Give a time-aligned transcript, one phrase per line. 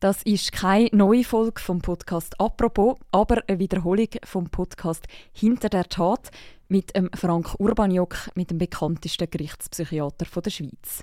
[0.00, 5.88] Das ist keine neue Folge vom Podcast «Apropos», aber eine Wiederholung vom Podcast «Hinter der
[5.88, 6.30] Tat»
[6.68, 11.02] mit dem Frank Urbaniok, mit dem bekanntesten Gerichtspsychiater der Schweiz.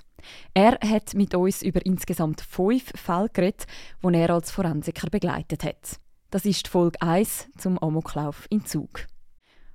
[0.54, 3.66] Er hat mit uns über insgesamt fünf Fälle geredet,
[4.02, 6.00] die er als Forensiker begleitet hat.
[6.30, 9.08] Das ist Folge 1 zum Amoklauf in Zug.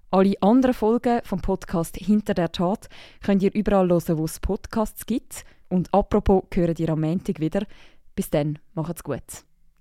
[0.10, 2.90] Alle anderen Folgen vom Podcast «Hinter der Tat»
[3.22, 5.46] könnt ihr überall hören, wo es Podcasts gibt.
[5.70, 7.68] Und apropos, hören ihr am Montag wieder–
[8.16, 9.24] bis dann, macht's gut.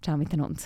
[0.03, 0.63] Ciao miteinander.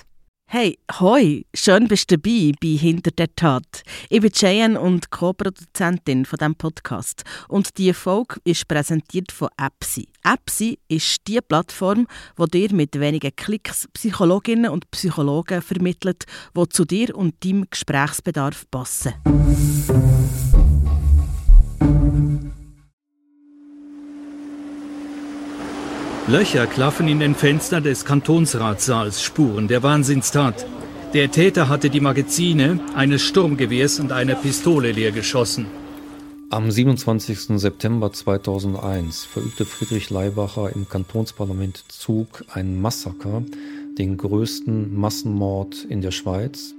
[0.47, 3.83] Hey, hoi, schön bist du dabei bei Hinter der Tat.
[4.09, 7.24] Ich bin Cheyenne und Co-Produzentin von diesem Podcast.
[7.48, 10.07] Und diese Folge ist präsentiert von Appsi.
[10.23, 12.07] Appsi ist die Plattform,
[12.38, 16.24] die dir mit wenigen Klicks Psychologinnen und Psychologen vermittelt,
[16.57, 19.15] die zu dir und deinem Gesprächsbedarf passen.
[26.27, 30.65] Löcher klaffen in den Fenstern des Kantonsratssaals, Spuren der Wahnsinnstat.
[31.12, 35.66] Der Täter hatte die Magazine eines Sturmgewehrs und einer Pistole leer geschossen.
[36.49, 37.60] Am 27.
[37.60, 43.43] September 2001 verübte Friedrich Leibacher im Kantonsparlament Zug ein Massaker,
[43.99, 46.74] den größten Massenmord in der Schweiz.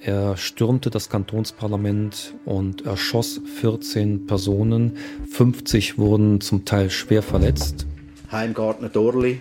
[0.00, 4.98] Er stürmte das Kantonsparlament und erschoss 14 Personen.
[5.30, 7.87] 50 wurden zum Teil schwer verletzt.
[8.30, 9.40] Heimgartner Dorli,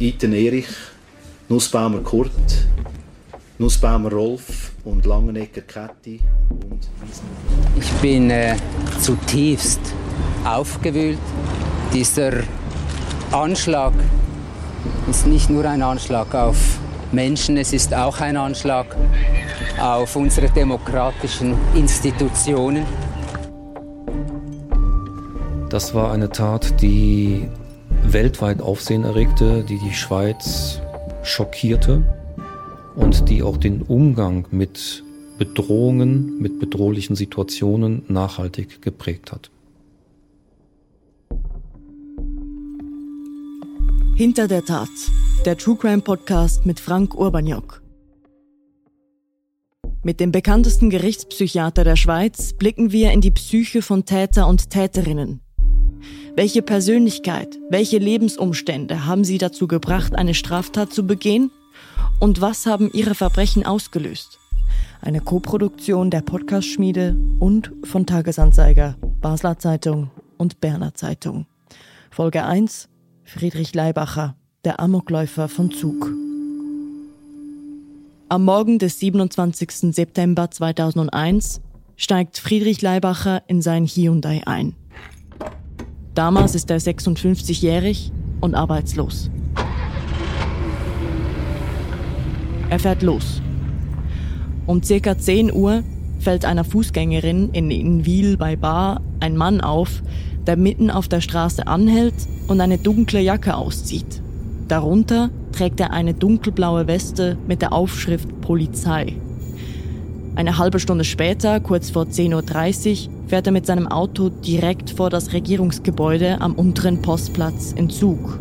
[0.00, 0.66] Iten Erich,
[1.48, 2.66] Nussbaumer Kurt,
[3.58, 6.88] Nussbaumer Rolf und Langenegger Kätti und
[7.78, 8.56] Ich bin äh,
[9.00, 9.78] zutiefst
[10.44, 11.20] aufgewühlt.
[11.94, 12.32] Dieser
[13.30, 13.92] Anschlag
[15.08, 16.80] ist nicht nur ein Anschlag auf
[17.12, 18.96] Menschen, es ist auch ein Anschlag
[19.80, 22.84] auf unsere demokratischen Institutionen.
[25.68, 27.48] Das war eine Tat, die
[28.12, 30.80] weltweit Aufsehen erregte, die die Schweiz
[31.22, 32.02] schockierte
[32.94, 35.04] und die auch den Umgang mit
[35.38, 39.50] Bedrohungen, mit bedrohlichen Situationen nachhaltig geprägt hat.
[44.14, 44.88] Hinter der Tat,
[45.44, 47.82] der True Crime Podcast mit Frank Urbaniok.
[50.02, 55.42] Mit dem bekanntesten Gerichtspsychiater der Schweiz blicken wir in die Psyche von Täter und Täterinnen,
[56.36, 61.50] welche Persönlichkeit, welche Lebensumstände haben sie dazu gebracht, eine Straftat zu begehen?
[62.20, 64.38] Und was haben ihre Verbrechen ausgelöst?
[65.00, 71.46] Eine Koproduktion der Podcast-Schmiede und von Tagesanzeiger, Basler Zeitung und Berner Zeitung.
[72.10, 72.90] Folge 1
[73.24, 76.12] Friedrich Leibacher, der Amokläufer von Zug.
[78.28, 79.94] Am Morgen des 27.
[79.94, 81.62] September 2001
[81.96, 84.74] steigt Friedrich Leibacher in sein Hyundai ein.
[86.16, 88.10] Damals ist er 56-jährig
[88.40, 89.30] und arbeitslos.
[92.70, 93.42] Er fährt los.
[94.66, 95.82] Um circa 10 Uhr
[96.18, 100.02] fällt einer Fußgängerin in Inwil bei Bar ein Mann auf,
[100.46, 102.14] der mitten auf der Straße anhält
[102.48, 104.22] und eine dunkle Jacke auszieht.
[104.68, 109.16] Darunter trägt er eine dunkelblaue Weste mit der Aufschrift Polizei.
[110.36, 115.08] Eine halbe Stunde später, kurz vor 10.30 Uhr, fährt er mit seinem Auto direkt vor
[115.08, 118.38] das Regierungsgebäude am unteren Postplatz in Zug.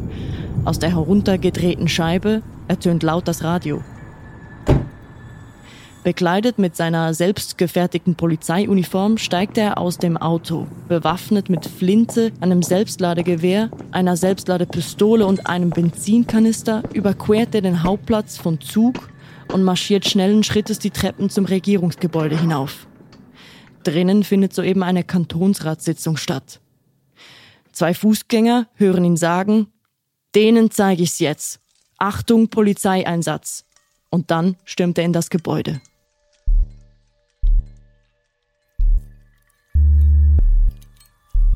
[0.66, 3.82] Aus der heruntergedrehten Scheibe ertönt laut das Radio.
[6.04, 13.70] Bekleidet mit seiner selbstgefertigten Polizeiuniform steigt er aus dem Auto, bewaffnet mit Flinte, einem Selbstladegewehr,
[13.92, 19.10] einer Selbstladepistole und einem Benzinkanister, überquert er den Hauptplatz von Zug
[19.52, 22.88] und marschiert schnellen Schrittes die Treppen zum Regierungsgebäude hinauf.
[23.84, 26.60] Drinnen findet soeben eine Kantonsratssitzung statt.
[27.72, 29.68] Zwei Fußgänger hören ihn sagen,
[30.34, 31.60] denen zeige ich's jetzt.
[31.98, 33.66] Achtung, Polizeieinsatz.
[34.10, 35.82] Und dann stürmt er in das Gebäude.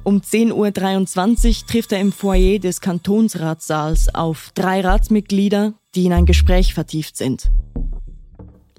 [0.03, 6.25] Um 10.23 Uhr trifft er im Foyer des Kantonsratssaals auf drei Ratsmitglieder, die in ein
[6.25, 7.51] Gespräch vertieft sind.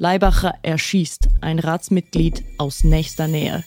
[0.01, 3.63] Leibacher erschießt ein Ratsmitglied aus nächster Nähe.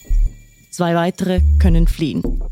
[0.72, 2.42] Zwei weitere können fliehen.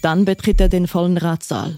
[0.00, 1.76] Dann betritt er den vollen Ratssaal.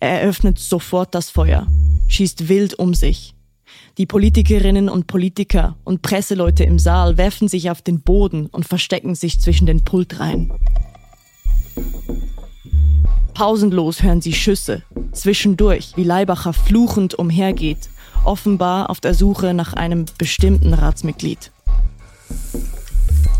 [0.00, 1.68] Er eröffnet sofort das Feuer,
[2.08, 3.36] schießt wild um sich.
[3.98, 9.14] Die Politikerinnen und Politiker und Presseleute im Saal werfen sich auf den Boden und verstecken
[9.14, 10.50] sich zwischen den Pultreihen.
[13.32, 17.90] Pausenlos hören sie Schüsse, zwischendurch, wie Leibacher fluchend umhergeht
[18.24, 21.50] offenbar auf der Suche nach einem bestimmten Ratsmitglied.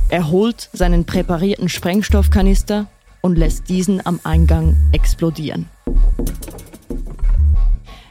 [0.09, 2.87] Er holt seinen präparierten Sprengstoffkanister
[3.21, 5.67] und lässt diesen am Eingang explodieren.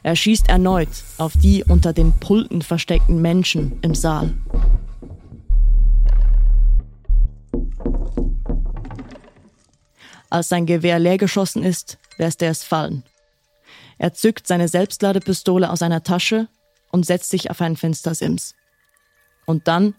[0.04, 0.88] Er schießt erneut
[1.18, 4.34] auf die unter den Pulten versteckten Menschen im Saal.
[10.30, 13.04] Als sein Gewehr leergeschossen ist, lässt er es fallen.
[13.98, 16.48] Er zückt seine Selbstladepistole aus einer Tasche
[16.97, 18.55] und setzt sich auf einen Fenstersims.
[19.45, 19.94] Und dann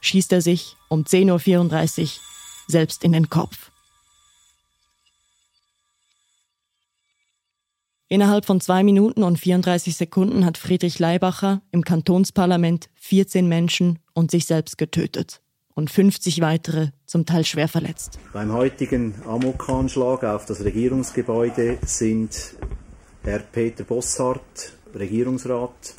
[0.00, 2.08] schießt er sich um 10.34 Uhr
[2.66, 3.70] selbst in den Kopf.
[8.08, 14.32] Innerhalb von zwei Minuten und 34 Sekunden hat Friedrich Leibacher im Kantonsparlament 14 Menschen und
[14.32, 15.40] sich selbst getötet
[15.74, 18.18] und 50 weitere zum Teil schwer verletzt.
[18.32, 22.56] Beim heutigen Amokanschlag auf das Regierungsgebäude sind
[23.22, 25.94] Herr Peter Bossart, Regierungsrat,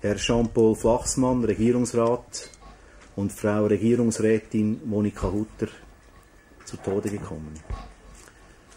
[0.00, 2.48] Herr Jean-Paul Flachsmann, Regierungsrat
[3.16, 5.68] und Frau Regierungsrätin Monika Hutter
[6.64, 7.52] zu Tode gekommen.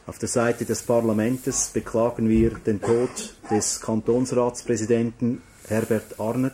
[0.06, 6.54] Auf der Seite des Parlaments beklagen wir den Tod des Kantonsratspräsidenten Herbert Arnett,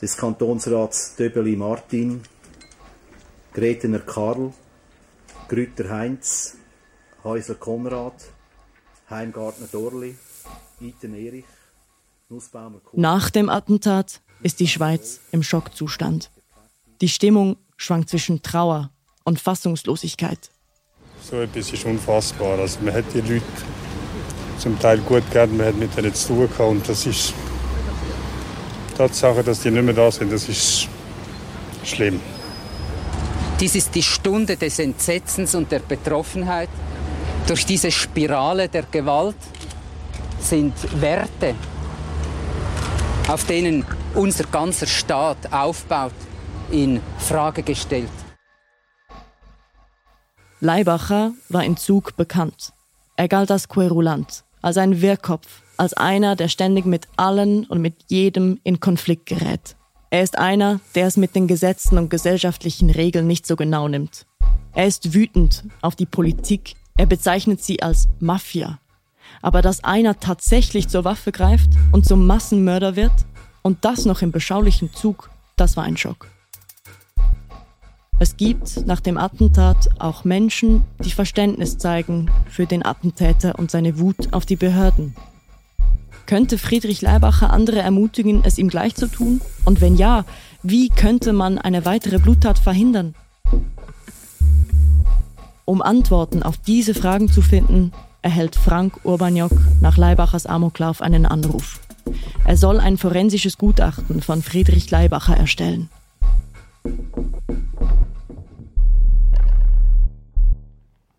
[0.00, 2.22] des Kantonsrats Döbeli Martin,
[3.52, 4.54] Gretener Karl,
[5.48, 6.56] Grüter Heinz,
[7.22, 8.14] Häusler Konrad,
[9.10, 10.16] Heimgartner Dorli,
[12.92, 16.30] Nach dem Attentat ist die Schweiz im Schockzustand.
[17.00, 18.90] Die Stimmung schwankt zwischen Trauer
[19.24, 20.50] und Fassungslosigkeit.
[21.22, 22.58] So etwas ist unfassbar.
[22.58, 23.42] Also man hat die Leute
[24.58, 27.34] zum Teil gut gehabt, man hat mit denen zu tun gehabt und das ist
[28.90, 30.88] die Tatsache, dass die nicht mehr da sind, das ist
[31.82, 32.20] schlimm.
[33.60, 36.68] Dies ist die Stunde des Entsetzens und der Betroffenheit.
[37.46, 39.36] Durch diese Spirale der Gewalt
[40.44, 41.54] sind Werte,
[43.28, 46.12] auf denen unser ganzer Staat aufbaut,
[46.70, 48.10] in Frage gestellt.
[50.60, 52.72] Leibacher war in Zug bekannt.
[53.16, 57.94] Er galt als Querulant, als ein Wirrkopf, als einer, der ständig mit allen und mit
[58.08, 59.76] jedem in Konflikt gerät.
[60.10, 64.26] Er ist einer, der es mit den Gesetzen und gesellschaftlichen Regeln nicht so genau nimmt.
[64.72, 66.74] Er ist wütend auf die Politik.
[66.96, 68.78] Er bezeichnet sie als Mafia.
[69.44, 73.12] Aber dass einer tatsächlich zur Waffe greift und zum Massenmörder wird
[73.60, 76.28] und das noch im beschaulichen Zug, das war ein Schock.
[78.18, 83.98] Es gibt nach dem Attentat auch Menschen, die Verständnis zeigen für den Attentäter und seine
[83.98, 85.14] Wut auf die Behörden.
[86.24, 89.42] Könnte Friedrich Leibacher andere ermutigen, es ihm gleich zu tun?
[89.66, 90.24] Und wenn ja,
[90.62, 93.14] wie könnte man eine weitere Bluttat verhindern?
[95.66, 97.92] Um Antworten auf diese Fragen zu finden,
[98.24, 101.78] erhält Frank Urbaniok nach Leibachers Amoklauf einen Anruf.
[102.46, 105.90] Er soll ein forensisches Gutachten von Friedrich Leibacher erstellen.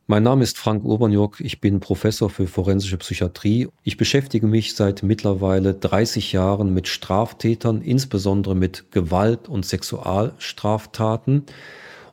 [0.07, 3.69] Mein Name ist Frank Urbaniok, ich bin Professor für forensische Psychiatrie.
[3.83, 11.43] Ich beschäftige mich seit mittlerweile 30 Jahren mit Straftätern, insbesondere mit Gewalt- und Sexualstraftaten.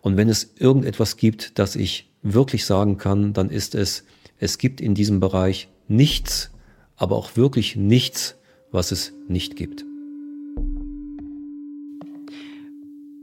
[0.00, 4.04] Und wenn es irgendetwas gibt, das ich wirklich sagen kann, dann ist es,
[4.42, 6.50] es gibt in diesem Bereich nichts,
[6.96, 8.34] aber auch wirklich nichts,
[8.72, 9.84] was es nicht gibt.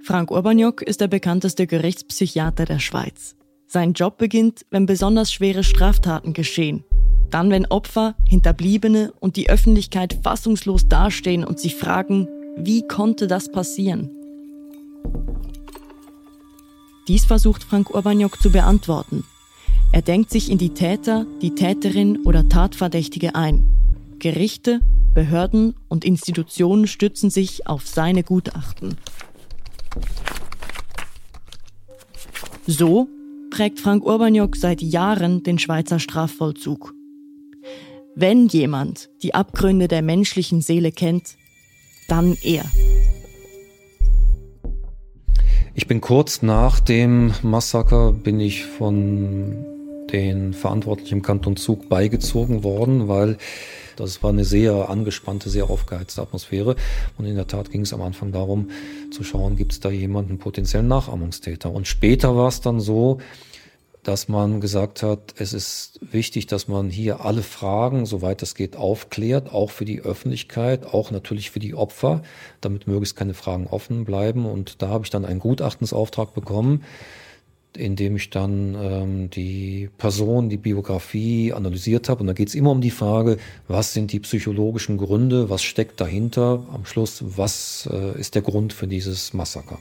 [0.02, 3.36] Frank Urbaniok ist der bekannteste Gerichtspsychiater der Schweiz.
[3.68, 6.86] Sein Job beginnt, wenn besonders schwere Straftaten geschehen.
[7.30, 13.52] Dann, wenn Opfer, Hinterbliebene und die Öffentlichkeit fassungslos dastehen und sich fragen, wie konnte das
[13.52, 14.10] passieren?
[17.10, 19.26] Dies versucht Frank Urbaniok zu beantworten.
[19.92, 23.64] Er denkt sich in die Täter, die Täterin oder Tatverdächtige ein.
[24.20, 24.82] Gerichte,
[25.16, 28.98] Behörden und Institutionen stützen sich auf seine Gutachten.
[32.68, 33.08] So
[33.50, 36.94] prägt Frank Urbaniok seit Jahren den Schweizer Strafvollzug.
[38.16, 41.36] Wenn jemand die Abgründe der menschlichen Seele kennt,
[42.08, 42.64] dann er.
[45.74, 49.79] Ich bin kurz nach dem Massaker bin ich von
[50.12, 53.38] den Verantwortlichen im Kanton Zug beigezogen worden, weil
[53.96, 56.76] das war eine sehr angespannte, sehr aufgeheizte Atmosphäre.
[57.18, 58.70] Und in der Tat ging es am Anfang darum,
[59.12, 61.70] zu schauen, gibt es da jemanden potenziellen Nachahmungstäter.
[61.72, 63.20] Und später war es dann so,
[64.04, 68.78] dass man gesagt hat, es ist wichtig, dass man hier alle Fragen, soweit es geht,
[68.78, 72.22] aufklärt, auch für die Öffentlichkeit, auch natürlich für die Opfer,
[72.62, 74.46] damit möglichst keine Fragen offen bleiben.
[74.46, 76.84] Und da habe ich dann einen Gutachtensauftrag bekommen,
[77.78, 82.22] indem ich dann ähm, die Person, die Biografie analysiert habe.
[82.22, 86.02] Und da geht es immer um die Frage, was sind die psychologischen Gründe, was steckt
[86.02, 89.80] dahinter, am Schluss, was äh, ist der Grund für dieses Massaker.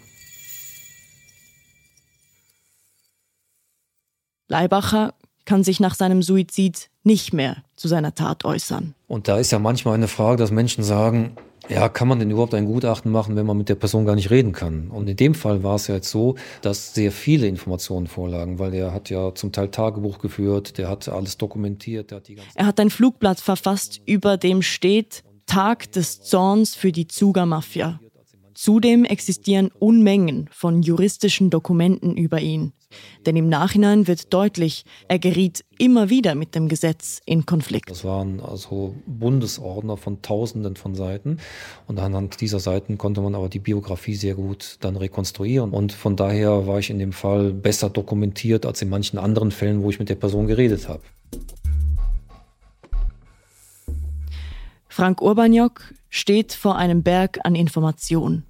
[4.48, 5.14] Leibacher
[5.44, 8.94] kann sich nach seinem Suizid nicht mehr zu seiner Tat äußern.
[9.06, 11.36] Und da ist ja manchmal eine Frage, dass Menschen sagen,
[11.68, 14.30] ja, kann man denn überhaupt ein Gutachten machen, wenn man mit der Person gar nicht
[14.30, 14.88] reden kann?
[14.88, 18.74] Und in dem Fall war es ja jetzt so, dass sehr viele Informationen vorlagen, weil
[18.74, 22.12] er hat ja zum Teil Tagebuch geführt, der hat alles dokumentiert.
[22.12, 27.46] Hat er hat ein Flugblatt verfasst, über dem steht Tag des Zorns für die Zuger
[27.46, 28.00] Mafia.
[28.60, 32.72] Zudem existieren Unmengen von juristischen Dokumenten über ihn.
[33.24, 37.88] Denn im Nachhinein wird deutlich, er geriet immer wieder mit dem Gesetz in Konflikt.
[37.88, 41.38] Das waren also Bundesordner von Tausenden von Seiten.
[41.86, 45.70] Und anhand dieser Seiten konnte man aber die Biografie sehr gut dann rekonstruieren.
[45.70, 49.84] Und von daher war ich in dem Fall besser dokumentiert als in manchen anderen Fällen,
[49.84, 51.02] wo ich mit der Person geredet habe.
[54.88, 58.47] Frank Urbaniok steht vor einem Berg an Informationen.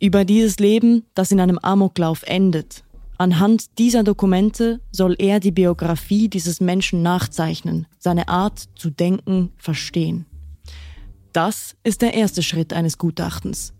[0.00, 2.84] Über dieses Leben, das in einem Amoklauf endet.
[3.16, 10.26] Anhand dieser Dokumente soll er die Biografie dieses Menschen nachzeichnen, seine Art zu denken verstehen.
[11.32, 13.72] Das ist der erste Schritt eines Gutachtens.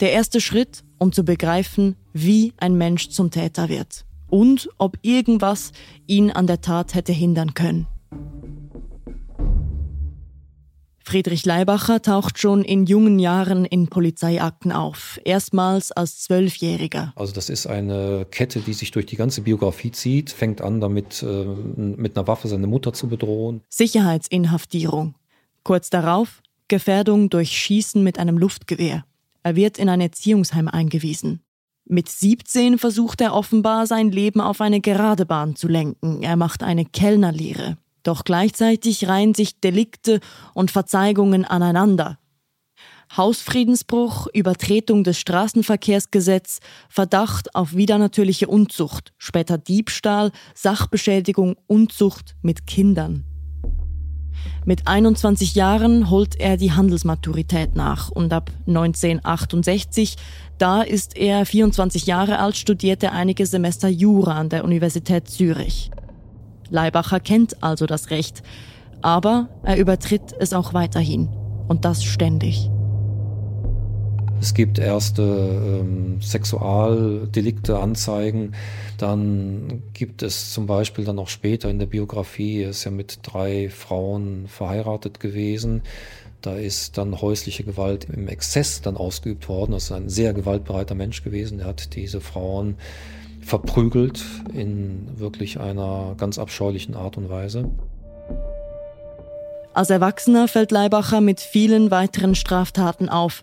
[0.00, 5.72] Der erste Schritt, um zu begreifen, wie ein Mensch zum Täter wird und ob irgendwas
[6.06, 7.86] ihn an der Tat hätte hindern können.
[11.10, 17.12] Friedrich Leibacher taucht schon in jungen Jahren in Polizeiakten auf, erstmals als Zwölfjähriger.
[17.16, 21.24] Also das ist eine Kette, die sich durch die ganze Biografie zieht, fängt an damit,
[21.24, 23.62] äh, mit einer Waffe seine Mutter zu bedrohen.
[23.68, 25.16] Sicherheitsinhaftierung.
[25.64, 29.04] Kurz darauf Gefährdung durch Schießen mit einem Luftgewehr.
[29.42, 31.40] Er wird in ein Erziehungsheim eingewiesen.
[31.86, 36.22] Mit 17 versucht er offenbar sein Leben auf eine gerade Bahn zu lenken.
[36.22, 37.78] Er macht eine Kellnerlehre.
[38.02, 40.20] Doch gleichzeitig reihen sich Delikte
[40.54, 42.18] und Verzeihungen aneinander.
[43.16, 53.24] Hausfriedensbruch, Übertretung des Straßenverkehrsgesetzes, Verdacht auf widernatürliche Unzucht, später Diebstahl, Sachbeschädigung, Unzucht mit Kindern.
[54.64, 60.16] Mit 21 Jahren holt er die Handelsmaturität nach und ab 1968,
[60.58, 65.90] da ist er 24 Jahre alt, studierte einige Semester Jura an der Universität Zürich.
[66.70, 68.42] Leibacher kennt also das Recht,
[69.02, 71.28] aber er übertritt es auch weiterhin
[71.68, 72.70] und das ständig.
[74.40, 78.54] Es gibt erste ähm, Sexualdelikte, Anzeigen.
[78.96, 83.18] Dann gibt es zum Beispiel dann auch später in der Biografie, er ist ja mit
[83.22, 85.82] drei Frauen verheiratet gewesen.
[86.40, 89.72] Da ist dann häusliche Gewalt im Exzess dann ausgeübt worden.
[89.72, 91.60] Das ist ein sehr gewaltbereiter Mensch gewesen.
[91.60, 92.76] Er hat diese Frauen
[93.50, 97.68] verprügelt in wirklich einer ganz abscheulichen Art und Weise.
[99.74, 103.42] Als Erwachsener fällt Leibacher mit vielen weiteren Straftaten auf,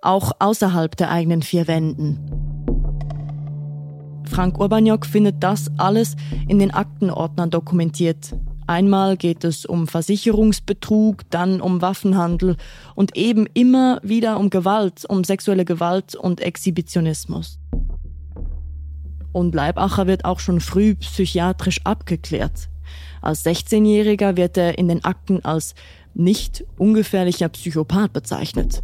[0.00, 2.18] auch außerhalb der eigenen vier Wänden.
[4.24, 6.16] Frank Urbaniok findet das alles
[6.48, 8.34] in den Aktenordnern dokumentiert.
[8.66, 12.56] Einmal geht es um Versicherungsbetrug, dann um Waffenhandel
[12.94, 17.58] und eben immer wieder um Gewalt, um sexuelle Gewalt und Exhibitionismus.
[19.32, 22.68] Und Leibacher wird auch schon früh psychiatrisch abgeklärt.
[23.20, 25.74] Als 16-Jähriger wird er in den Akten als
[26.14, 28.82] nicht ungefährlicher Psychopath bezeichnet.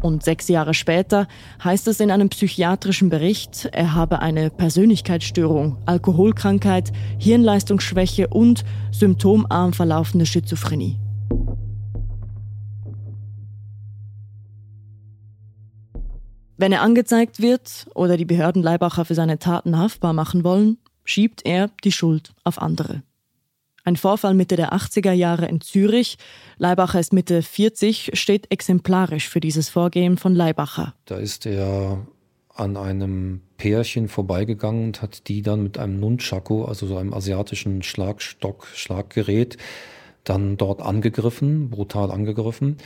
[0.00, 1.26] Und sechs Jahre später
[1.62, 10.24] heißt es in einem psychiatrischen Bericht, er habe eine Persönlichkeitsstörung, Alkoholkrankheit, Hirnleistungsschwäche und symptomarm verlaufende
[10.24, 10.98] Schizophrenie.
[16.60, 21.46] Wenn er angezeigt wird oder die Behörden Leibacher für seine Taten haftbar machen wollen, schiebt
[21.46, 23.04] er die Schuld auf andere.
[23.84, 26.18] Ein Vorfall Mitte der 80er Jahre in Zürich,
[26.56, 30.94] Leibacher ist Mitte 40, steht exemplarisch für dieses Vorgehen von Leibacher.
[31.04, 32.04] Da ist er
[32.52, 37.84] an einem Pärchen vorbeigegangen und hat die dann mit einem Nunchaku, also so einem asiatischen
[37.84, 39.58] Schlagstock, Schlaggerät,
[40.24, 42.78] dann dort angegriffen, brutal angegriffen.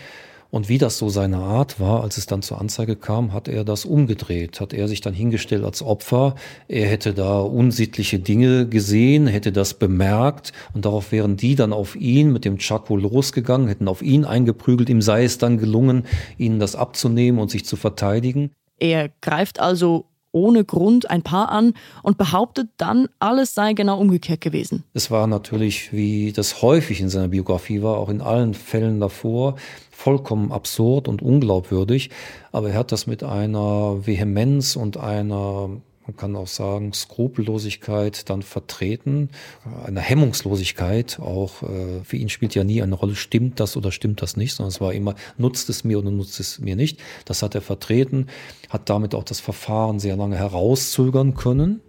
[0.55, 3.65] Und wie das so seine Art war, als es dann zur Anzeige kam, hat er
[3.65, 6.35] das umgedreht, hat er sich dann hingestellt als Opfer.
[6.69, 11.97] Er hätte da unsittliche Dinge gesehen, hätte das bemerkt und darauf wären die dann auf
[11.97, 14.91] ihn mit dem Chaco losgegangen, hätten auf ihn eingeprügelt.
[14.91, 16.05] Ihm sei es dann gelungen,
[16.37, 18.51] ihnen das abzunehmen und sich zu verteidigen.
[18.79, 24.41] Er greift also ohne Grund ein Paar an und behauptet dann, alles sei genau umgekehrt
[24.41, 24.85] gewesen.
[24.95, 29.57] Es war natürlich, wie das häufig in seiner Biografie war, auch in allen Fällen davor,
[29.91, 32.11] vollkommen absurd und unglaubwürdig.
[32.51, 35.71] Aber er hat das mit einer Vehemenz und einer
[36.07, 39.31] man kann auch sagen, Skrupellosigkeit dann vertreten,
[39.85, 41.63] eine Hemmungslosigkeit auch.
[41.63, 44.71] Äh, für ihn spielt ja nie eine Rolle, stimmt das oder stimmt das nicht, sondern
[44.71, 47.01] es war immer, nutzt es mir oder nutzt es mir nicht.
[47.25, 48.27] Das hat er vertreten,
[48.69, 51.81] hat damit auch das Verfahren sehr lange herauszögern können.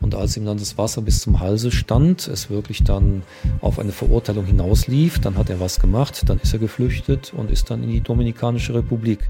[0.00, 3.22] Und als ihm dann das Wasser bis zum Halse stand, es wirklich dann
[3.60, 7.70] auf eine Verurteilung hinauslief, dann hat er was gemacht, dann ist er geflüchtet und ist
[7.70, 9.20] dann in die Dominikanische Republik.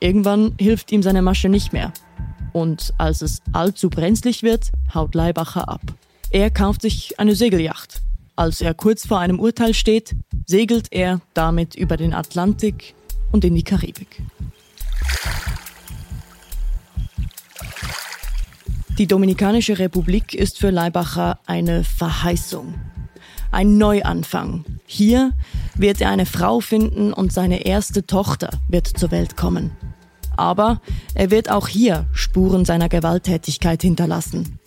[0.00, 1.92] Irgendwann hilft ihm seine Masche nicht mehr.
[2.52, 5.82] Und als es allzu brenzlig wird, haut Leibacher ab.
[6.30, 8.02] Er kauft sich eine Segelyacht.
[8.36, 10.14] Als er kurz vor einem Urteil steht,
[10.46, 12.94] segelt er damit über den Atlantik
[13.32, 14.22] und in die Karibik.
[18.98, 22.74] Die Dominikanische Republik ist für Leibacher eine Verheißung,
[23.50, 24.64] ein Neuanfang.
[24.86, 25.32] Hier
[25.74, 29.72] wird er eine Frau finden und seine erste Tochter wird zur Welt kommen.
[30.36, 30.80] Aber
[31.14, 34.58] er wird auch hier Spuren seiner Gewalttätigkeit hinterlassen.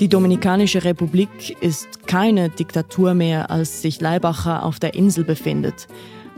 [0.00, 5.88] Die Dominikanische Republik ist keine Diktatur mehr, als sich Leibacher auf der Insel befindet.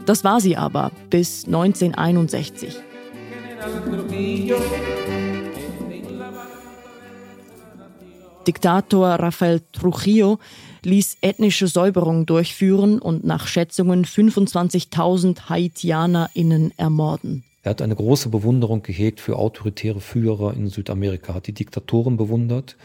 [0.07, 2.77] Das war sie aber bis 1961.
[8.47, 10.39] Diktator Rafael Trujillo
[10.85, 17.45] ließ ethnische Säuberungen durchführen und nach Schätzungen 25.000 HaitianerInnen ermorden.
[17.63, 22.77] Er hat eine große Bewunderung gehegt für autoritäre Führer in Südamerika, hat die Diktatoren bewundert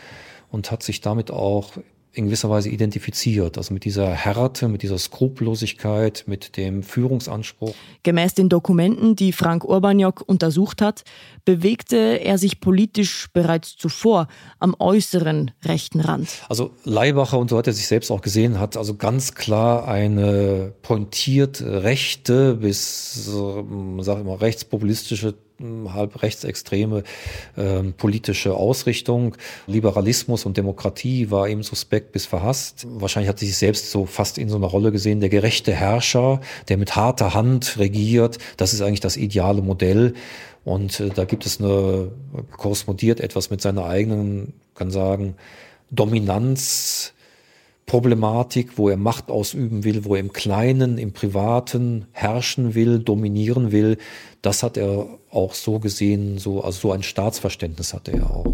[0.52, 1.72] und hat sich damit auch
[2.18, 7.74] in gewisser Weise identifiziert, also mit dieser Härte, mit dieser Skrupellosigkeit, mit dem Führungsanspruch.
[8.04, 11.04] Gemäß den Dokumenten, die Frank Urbaniok untersucht hat,
[11.46, 14.28] bewegte er sich politisch bereits zuvor
[14.60, 16.30] am äußeren rechten Rand.
[16.50, 20.74] Also Leibacher, und so hat er sich selbst auch gesehen, hat also ganz klar eine
[20.82, 27.04] pointiert rechte bis, äh, sag ich mal, rechtspopulistische halb rechtsextreme
[27.56, 29.36] äh, politische Ausrichtung.
[29.66, 32.86] Liberalismus und Demokratie war ihm suspekt bis verhasst.
[32.90, 36.42] Wahrscheinlich hat er sich selbst so fast in so einer Rolle gesehen, der gerechte Herrscher,
[36.70, 38.38] der mit harter Hand regiert.
[38.58, 40.14] Das ist eigentlich das ideale Modell.
[40.64, 42.12] Und äh, da gibt es eine,
[42.56, 45.36] korrespondiert etwas mit seiner eigenen, kann sagen,
[45.90, 47.14] Dominanz,
[47.88, 53.72] Problematik, wo er Macht ausüben will, wo er im Kleinen, im Privaten herrschen will, dominieren
[53.72, 53.98] will.
[54.42, 58.54] Das hat er auch so gesehen, so, also so ein Staatsverständnis hatte er auch.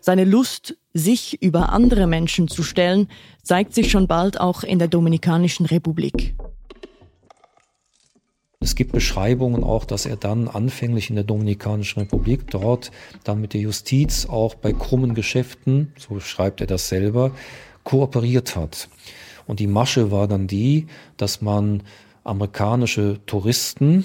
[0.00, 3.08] Seine Lust, sich über andere Menschen zu stellen,
[3.42, 6.34] zeigt sich schon bald auch in der Dominikanischen Republik.
[8.62, 12.90] Es gibt Beschreibungen auch, dass er dann anfänglich in der Dominikanischen Republik dort
[13.24, 17.30] dann mit der Justiz auch bei krummen Geschäften, so schreibt er das selber,
[17.84, 18.90] kooperiert hat.
[19.46, 21.84] Und die Masche war dann die, dass man
[22.22, 24.04] amerikanische Touristen,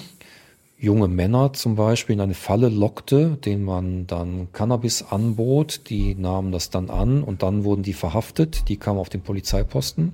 [0.78, 5.90] junge Männer zum Beispiel, in eine Falle lockte, denen man dann Cannabis anbot.
[5.90, 8.70] Die nahmen das dann an und dann wurden die verhaftet.
[8.70, 10.14] Die kamen auf den Polizeiposten.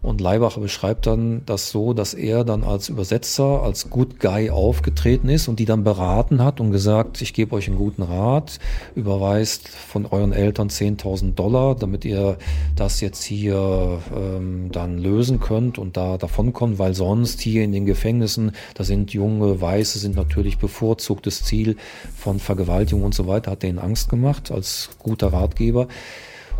[0.00, 5.28] Und Leibacher beschreibt dann das so, dass er dann als Übersetzer, als Good Guy aufgetreten
[5.28, 8.60] ist und die dann beraten hat und gesagt, ich gebe euch einen guten Rat,
[8.94, 12.38] überweist von euren Eltern 10.000 Dollar, damit ihr
[12.76, 17.84] das jetzt hier ähm, dann lösen könnt und da davonkommt, weil sonst hier in den
[17.84, 21.76] Gefängnissen, da sind junge Weiße, sind natürlich bevorzugtes Ziel
[22.16, 25.88] von Vergewaltigung und so weiter, hat denen Angst gemacht als guter Ratgeber.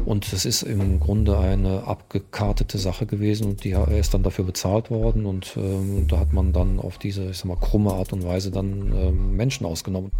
[0.05, 4.45] Und es ist im Grunde eine abgekartete Sache gewesen und die, er ist dann dafür
[4.45, 8.13] bezahlt worden und ähm, da hat man dann auf diese, ich sag mal, krumme Art
[8.13, 10.11] und Weise dann ähm, Menschen ausgenommen.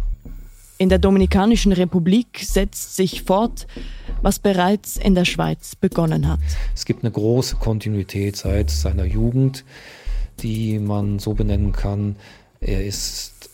[0.77, 3.67] In der Dominikanischen Republik setzt sich fort,
[4.21, 6.39] was bereits in der Schweiz begonnen hat.
[6.73, 9.65] Es gibt eine große Kontinuität seit seiner Jugend,
[10.41, 12.15] die man so benennen kann.
[12.61, 13.48] Er ist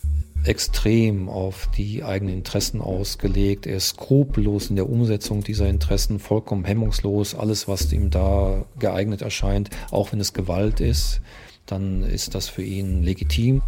[0.45, 3.65] extrem auf die eigenen Interessen ausgelegt.
[3.65, 7.35] Er ist skrupellos in der Umsetzung dieser Interessen, vollkommen hemmungslos.
[7.35, 11.21] Alles, was ihm da geeignet erscheint, auch wenn es Gewalt ist,
[11.65, 13.61] dann ist das für ihn legitim.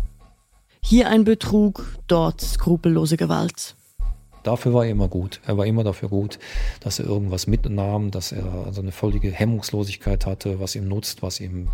[0.83, 3.75] Hier ein Betrug, dort skrupellose Gewalt.
[4.43, 5.41] Dafür war er immer gut.
[5.45, 6.39] Er war immer dafür gut,
[6.79, 11.41] dass er irgendwas mitnahm, dass er also eine völlige Hemmungslosigkeit hatte, was ihm nutzt, was
[11.41, 11.67] ihm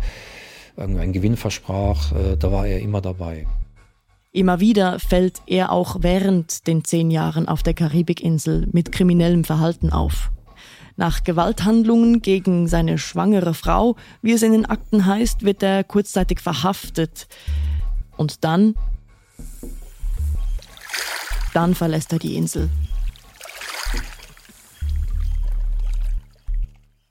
[0.76, 2.12] irgendeinen Gewinn versprach.
[2.12, 3.46] Äh, da war er immer dabei.
[4.34, 9.90] Immer wieder fällt er auch während den zehn Jahren auf der Karibikinsel mit kriminellem Verhalten
[9.90, 10.32] auf.
[10.96, 16.40] Nach Gewalthandlungen gegen seine schwangere Frau, wie es in den Akten heißt, wird er kurzzeitig
[16.40, 17.28] verhaftet.
[18.16, 18.74] Und dann,
[21.52, 22.70] dann verlässt er die Insel.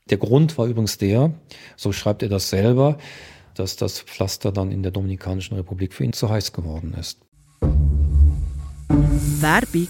[0.09, 1.31] Der Grund war übrigens der,
[1.77, 2.97] so schreibt er das selber,
[3.55, 7.19] dass das Pflaster dann in der Dominikanischen Republik für ihn zu heiß geworden ist.
[9.39, 9.87] Werbung.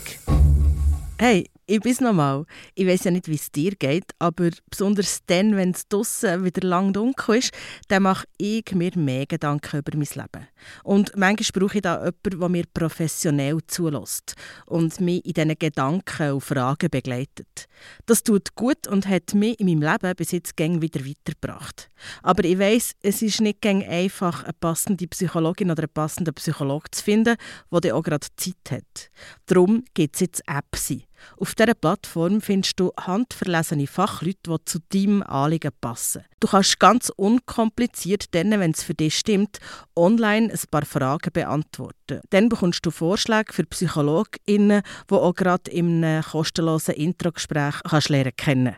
[1.18, 2.46] Hey, ich bin's nochmal.
[2.76, 6.68] Ich weiß ja nicht, wie es dir geht, aber besonders dann, wenn es draussen wieder
[6.68, 7.52] lang dunkel ist,
[7.88, 10.48] dann mache ich mir mehr Gedanken über mein Leben.
[10.84, 16.32] Und manchmal brauche ich da jemanden, der mir professionell zulässt und mich in diesen Gedanken
[16.34, 17.68] und Fragen begleitet.
[18.06, 21.90] Das tut gut und hat mich in meinem Leben bis jetzt gäng wieder weitergebracht.
[22.22, 26.92] Aber ich weiß, es ist nicht gäng einfach, eine passende Psychologin oder einen passenden Psychologe
[26.92, 27.38] zu finden,
[27.72, 29.10] der auch gerade Zeit hat.
[29.46, 30.94] Darum gibt es jetzt Apps.
[31.38, 36.24] Auf dieser Plattform findest du handverlesene Fachleute, die zu deinem Anliegen passen.
[36.40, 39.60] Du kannst ganz unkompliziert, wenn es für dich stimmt,
[39.96, 42.22] online ein paar Fragen beantworten.
[42.30, 47.76] Dann bekommst du Vorschläge für PsychologInnen, die auch gerade in einem kostenlosen Introgespräch
[48.10, 48.76] lernen kennen.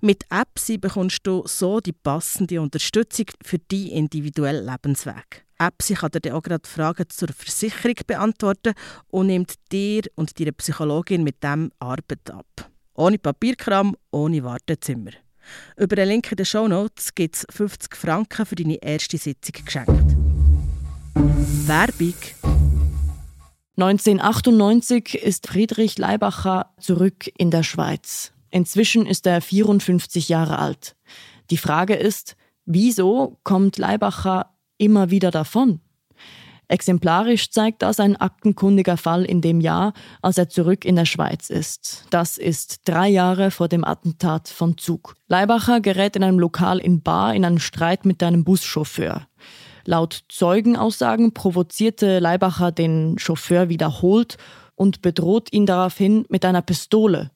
[0.00, 5.44] Mit Apps bekommst du so die passende Unterstützung für deinen individuellen Lebensweg.
[5.66, 8.74] Apps kann dir auch gerade Fragen zur Versicherung beantworten
[9.08, 12.70] und nimmt dir und deiner Psychologin mit dem Arbeit ab.
[12.94, 15.12] Ohne Papierkram, ohne Wartezimmer.
[15.76, 19.64] Über den Link in den Show Notes gibt es 50 Franken für deine erste Sitzung
[19.64, 20.16] geschenkt.
[21.66, 22.14] Werbung
[23.76, 28.32] 1998 ist Friedrich Leibacher zurück in der Schweiz.
[28.50, 30.94] Inzwischen ist er 54 Jahre alt.
[31.50, 34.50] Die Frage ist, wieso kommt Leibacher
[34.82, 35.80] immer wieder davon?
[36.68, 39.92] Exemplarisch zeigt das ein aktenkundiger Fall in dem Jahr,
[40.22, 42.06] als er zurück in der Schweiz ist.
[42.08, 45.14] Das ist drei Jahre vor dem Attentat von Zug.
[45.28, 49.26] Leibacher gerät in einem Lokal in Bar in einen Streit mit einem Buschauffeur.
[49.84, 54.38] Laut Zeugenaussagen provozierte Leibacher den Chauffeur wiederholt
[54.74, 57.32] und bedroht ihn daraufhin mit einer Pistole.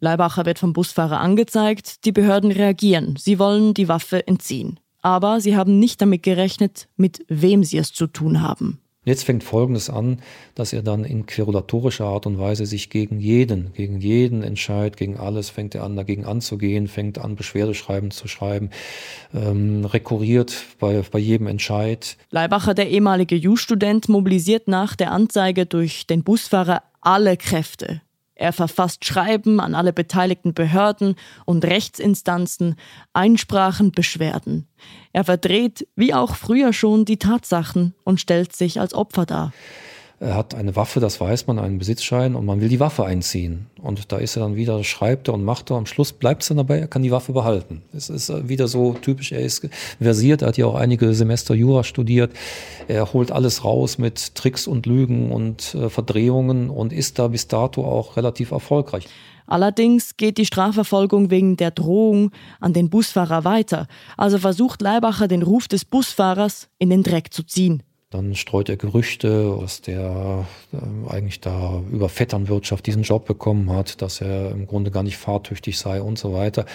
[0.00, 5.54] Leibacher wird vom Busfahrer angezeigt, die Behörden reagieren, sie wollen die Waffe entziehen aber sie
[5.54, 8.80] haben nicht damit gerechnet, mit wem sie es zu tun haben.
[9.04, 10.18] Jetzt fängt Folgendes an,
[10.56, 15.16] dass er dann in querulatorischer Art und Weise sich gegen jeden, gegen jeden Entscheid, gegen
[15.16, 18.70] alles, fängt er an, dagegen anzugehen, fängt an, Beschwerdeschreiben zu schreiben,
[19.32, 22.16] ähm, rekurriert bei, bei jedem Entscheid.
[22.32, 28.02] Leibacher, der ehemalige Ju-Student, mobilisiert nach der Anzeige durch den Busfahrer alle Kräfte.
[28.38, 32.76] Er verfasst Schreiben an alle beteiligten Behörden und Rechtsinstanzen,
[33.14, 34.68] Einsprachen, Beschwerden.
[35.12, 39.52] Er verdreht, wie auch früher schon, die Tatsachen und stellt sich als Opfer dar.
[40.18, 43.66] Er hat eine Waffe, das weiß man, einen Besitzschein und man will die Waffe einziehen.
[43.82, 45.76] Und da ist er dann wieder, schreibt er und macht er.
[45.76, 47.82] Am Schluss bleibt es dann dabei, er kann die Waffe behalten.
[47.92, 49.68] Es ist wieder so typisch, er ist
[50.00, 52.32] versiert, er hat ja auch einige Semester Jura studiert.
[52.88, 57.48] Er holt alles raus mit Tricks und Lügen und äh, Verdrehungen und ist da bis
[57.48, 59.06] dato auch relativ erfolgreich.
[59.46, 63.86] Allerdings geht die Strafverfolgung wegen der Drohung an den Busfahrer weiter.
[64.16, 67.82] Also versucht Leibacher den Ruf des Busfahrers in den Dreck zu ziehen.
[68.10, 74.00] Dann streut er Gerüchte, dass der äh, eigentlich da über Vetternwirtschaft diesen Job bekommen hat,
[74.00, 76.66] dass er im Grunde gar nicht fahrtüchtig sei und so weiter.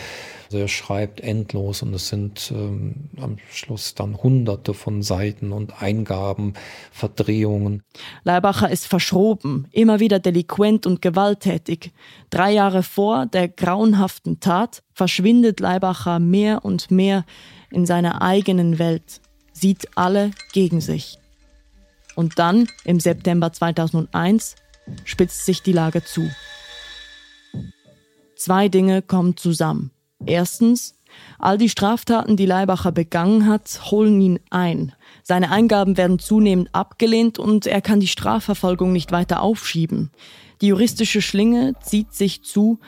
[0.48, 5.82] Also er schreibt endlos und es sind ähm, am Schluss dann hunderte von Seiten und
[5.82, 6.56] Eingaben,
[6.92, 7.82] Verdrehungen.
[8.26, 11.92] Leibacher ist verschroben, immer wieder delinquent und gewalttätig.
[12.30, 17.24] Drei Jahre vor der grauenhaften Tat verschwindet Leibacher mehr und mehr
[17.72, 19.22] in seiner eigenen Welt,
[19.54, 21.21] sieht alle gegen sich.
[22.22, 24.54] Und dann, im September 2001,
[25.06, 26.30] spitzt sich die Lage zu.
[28.36, 29.90] Zwei Dinge kommen zusammen.
[30.24, 31.00] Erstens,
[31.40, 34.94] all die Straftaten, die Leibacher begangen hat, holen ihn ein.
[35.24, 40.12] Seine Eingaben werden zunehmend abgelehnt und er kann die Strafverfolgung nicht weiter aufschieben.
[40.62, 42.80] Die juristische Schlinge zieht sich zu,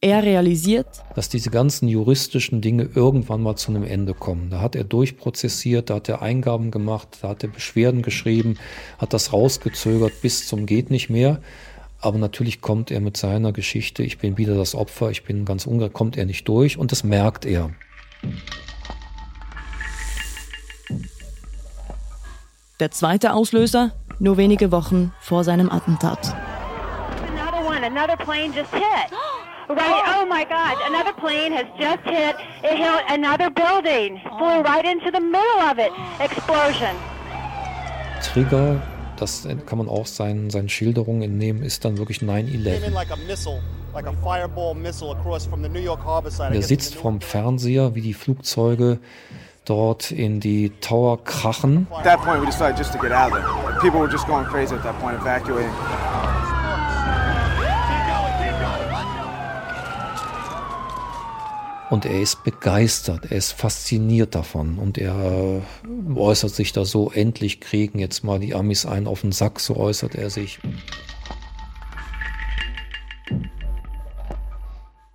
[0.00, 4.48] er realisiert, dass diese ganzen juristischen Dinge irgendwann mal zu einem Ende kommen.
[4.50, 8.58] Da hat er durchprozessiert, da hat er Eingaben gemacht, da hat er Beschwerden geschrieben,
[8.98, 11.40] hat das rausgezögert bis zum geht nicht mehr.
[12.00, 15.66] Aber natürlich kommt er mit seiner Geschichte, ich bin wieder das Opfer, ich bin ganz
[15.66, 17.70] ungerecht, kommt er nicht durch und das merkt er.
[22.78, 26.36] Der zweite Auslöser, nur wenige Wochen vor seinem Attentat.
[27.32, 28.82] Another one, another plane just hit.
[29.68, 30.02] Right.
[30.16, 30.78] Oh my God!
[30.86, 32.36] Another plane has just hit.
[32.64, 34.20] It hit another building.
[34.38, 35.92] Flew right into the middle of it.
[36.20, 36.96] Explosion.
[38.22, 38.80] Trigger,
[39.16, 42.92] das kann man auch seinen, seinen Schilderungen entnehmen, ist dann wirklich 9-11.
[46.52, 48.98] Er sitzt vom Fernseher, wie die Flugzeuge
[49.64, 51.86] dort in die Tower krachen.
[51.90, 53.80] At that point we decided just to get out of there.
[53.80, 55.70] People were just going crazy at that point, evacuating.
[61.90, 67.10] Und er ist begeistert, er ist fasziniert davon und er äh, äußert sich da so,
[67.10, 70.58] endlich kriegen jetzt mal die Amis einen auf den Sack, so äußert er sich.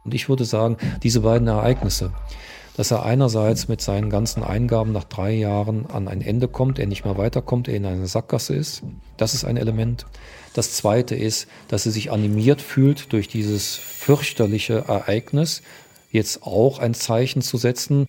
[0.03, 2.11] Und ich würde sagen, diese beiden Ereignisse,
[2.75, 6.87] dass er einerseits mit seinen ganzen Eingaben nach drei Jahren an ein Ende kommt, er
[6.87, 8.81] nicht mehr weiterkommt, er in einer Sackgasse ist.
[9.17, 10.07] Das ist ein Element.
[10.53, 15.61] Das zweite ist, dass er sich animiert fühlt durch dieses fürchterliche Ereignis,
[16.13, 18.07] jetzt auch ein Zeichen zu setzen.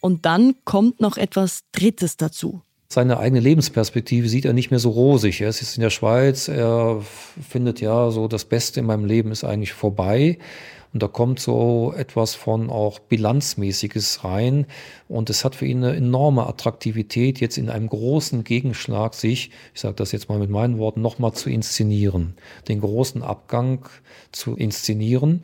[0.00, 2.60] Und dann kommt noch etwas Drittes dazu.
[2.88, 5.40] Seine eigene Lebensperspektive sieht er nicht mehr so rosig.
[5.40, 7.02] Er ist jetzt in der Schweiz, er
[7.48, 10.38] findet ja so, das Beste in meinem Leben ist eigentlich vorbei.
[10.92, 14.66] Und da kommt so etwas von auch Bilanzmäßiges rein.
[15.08, 19.80] Und es hat für ihn eine enorme Attraktivität, jetzt in einem großen Gegenschlag sich, ich
[19.80, 22.34] sage das jetzt mal mit meinen Worten, nochmal zu inszenieren.
[22.68, 23.86] Den großen Abgang
[24.30, 25.42] zu inszenieren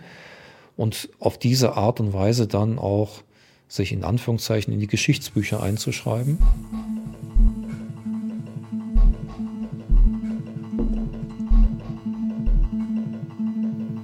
[0.83, 3.23] und auf diese Art und Weise dann auch
[3.69, 6.39] sich in Anführungszeichen in die Geschichtsbücher einzuschreiben.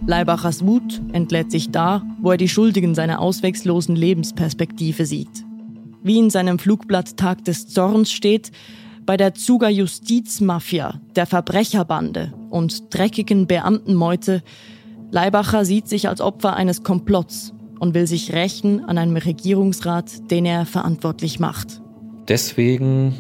[0.07, 5.45] Leibachers Wut entlädt sich da, wo er die Schuldigen seiner ausweglosen Lebensperspektive sieht.
[6.05, 8.53] Wie in seinem Flugblatt Tag des Zorns steht,
[9.05, 14.45] bei der Zuger Justizmafia, der Verbrecherbande und dreckigen Beamtenmeute,
[15.11, 20.45] Leibacher sieht sich als Opfer eines Komplotts und will sich rächen an einem Regierungsrat, den
[20.45, 21.81] er verantwortlich macht.
[22.29, 23.15] Deswegen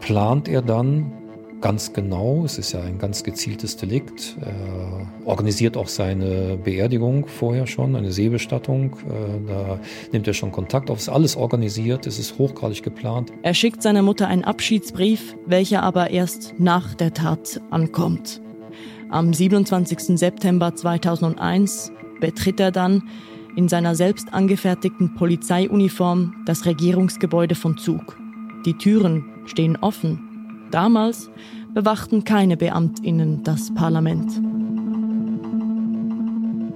[0.00, 1.12] plant er dann
[1.60, 2.44] ganz genau.
[2.44, 4.36] Es ist ja ein ganz gezieltes Delikt.
[4.40, 8.96] Er organisiert auch seine Beerdigung vorher schon, eine Seebestattung.
[9.08, 9.80] Äh, da
[10.12, 10.98] nimmt er schon Kontakt auf.
[10.98, 13.32] Es ist alles organisiert, es ist hochgradig geplant.
[13.42, 18.40] Er schickt seiner Mutter einen Abschiedsbrief, welcher aber erst nach der Tat ankommt.
[19.10, 20.18] Am 27.
[20.18, 23.02] September 2001 betritt er dann
[23.56, 28.18] in seiner selbst angefertigten Polizeiuniform das Regierungsgebäude von Zug.
[28.66, 30.26] Die Türen stehen offen
[30.70, 31.30] Damals
[31.74, 34.42] bewachten keine Beamtinnen das Parlament.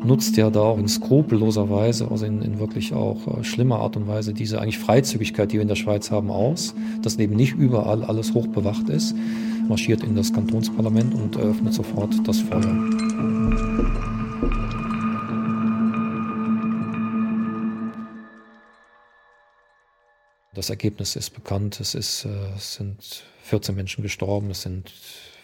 [0.05, 3.97] Nutzt ja da auch in skrupelloser Weise, also in, in wirklich auch äh, schlimmer Art
[3.97, 7.55] und Weise, diese eigentlich Freizügigkeit, die wir in der Schweiz haben, aus, dass eben nicht
[7.55, 9.15] überall alles hoch bewacht ist,
[9.71, 12.61] marschiert in das Kantonsparlament und eröffnet sofort das Feuer.
[20.55, 21.79] Das Ergebnis ist bekannt.
[21.79, 24.93] Es, ist, äh, es sind 14 Menschen gestorben, es sind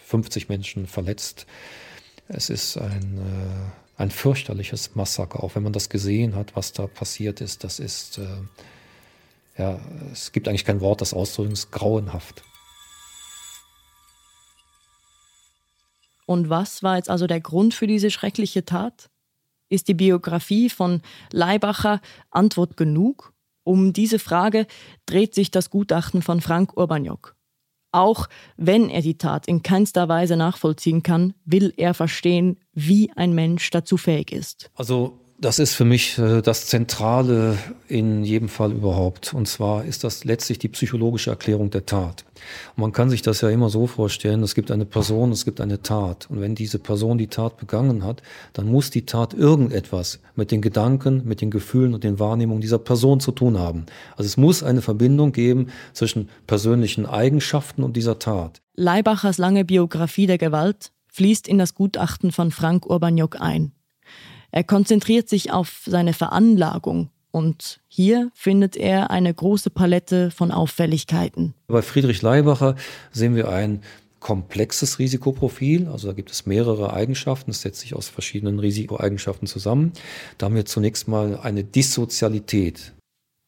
[0.05, 1.47] 50 Menschen verletzt.
[2.27, 6.85] Es ist ein, äh, ein fürchterliches Massaker, auch wenn man das gesehen hat, was da
[6.85, 7.63] passiert ist.
[7.63, 8.27] Das ist, äh,
[9.57, 9.79] ja,
[10.11, 12.43] es gibt eigentlich kein Wort, das ausdrücken ist grauenhaft.
[16.27, 19.09] Und was war jetzt also der Grund für diese schreckliche Tat?
[19.69, 23.33] Ist die Biografie von Leibacher Antwort genug?
[23.63, 24.67] Um diese Frage
[25.05, 27.35] dreht sich das Gutachten von Frank Urbaniok.
[27.93, 33.33] Auch wenn er die Tat in keinster Weise nachvollziehen kann, will er verstehen, wie ein
[33.33, 34.69] Mensch dazu fähig ist.
[34.75, 39.33] Also das ist für mich äh, das Zentrale in jedem Fall überhaupt.
[39.33, 42.25] Und zwar ist das letztlich die psychologische Erklärung der Tat.
[42.75, 45.61] Und man kann sich das ja immer so vorstellen, es gibt eine Person, es gibt
[45.61, 46.27] eine Tat.
[46.29, 48.23] Und wenn diese Person die Tat begangen hat,
[48.53, 52.79] dann muss die Tat irgendetwas mit den Gedanken, mit den Gefühlen und den Wahrnehmungen dieser
[52.79, 53.85] Person zu tun haben.
[54.15, 58.61] Also es muss eine Verbindung geben zwischen persönlichen Eigenschaften und dieser Tat.
[58.75, 63.71] Leibachers lange Biografie der Gewalt fließt in das Gutachten von Frank Urbaniok ein.
[64.51, 71.53] Er konzentriert sich auf seine Veranlagung und hier findet er eine große Palette von Auffälligkeiten.
[71.67, 72.75] Bei Friedrich Leibacher
[73.11, 73.81] sehen wir ein
[74.19, 75.87] komplexes Risikoprofil.
[75.87, 77.51] Also da gibt es mehrere Eigenschaften.
[77.51, 79.93] Es setzt sich aus verschiedenen Risikoeigenschaften zusammen.
[80.37, 82.93] Da haben wir zunächst mal eine Dissozialität.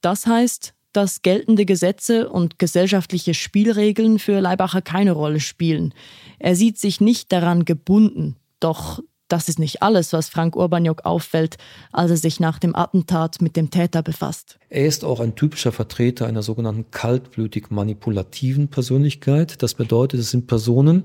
[0.02, 5.94] Das heißt, dass geltende Gesetze und gesellschaftliche Spielregeln für Leibacher keine Rolle spielen.
[6.40, 8.36] Er sieht sich nicht daran gebunden.
[8.60, 11.58] Doch das ist nicht alles, was Frank Urbaniok auffällt,
[11.92, 14.60] als er sich nach dem Attentat mit dem Täter befasst.
[14.70, 19.64] Er ist auch ein typischer Vertreter einer sogenannten kaltblütig manipulativen Persönlichkeit.
[19.64, 21.04] Das bedeutet, es sind Personen,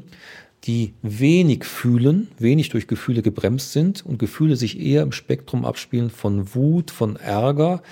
[0.65, 6.11] die wenig fühlen, wenig durch Gefühle gebremst sind und Gefühle sich eher im Spektrum abspielen
[6.11, 7.83] von Wut, von Ärger,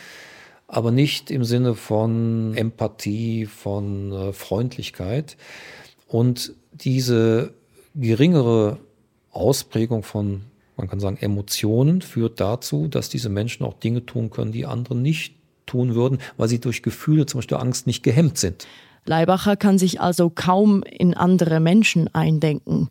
[0.68, 5.36] aber nicht im Sinne von Empathie, von äh, Freundlichkeit.
[6.06, 7.52] Und diese
[7.94, 8.78] geringere
[9.32, 10.42] Ausprägung von,
[10.76, 14.94] man kann sagen, Emotionen führt dazu, dass diese Menschen auch Dinge tun können, die andere
[14.94, 15.34] nicht
[15.66, 18.66] tun würden, weil sie durch Gefühle, zum Beispiel Angst, nicht gehemmt sind.
[19.04, 22.88] Leibacher kann sich also kaum in andere Menschen eindenken.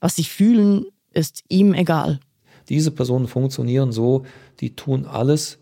[0.00, 2.20] Was sie fühlen, ist ihm egal.
[2.68, 4.26] Diese Personen funktionieren so,
[4.60, 5.58] die tun alles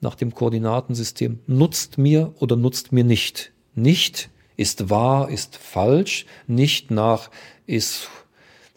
[0.00, 3.52] nach dem Koordinatensystem nutzt mir oder nutzt mir nicht.
[3.74, 7.30] Nicht ist wahr, ist falsch, nicht nach
[7.66, 8.08] ist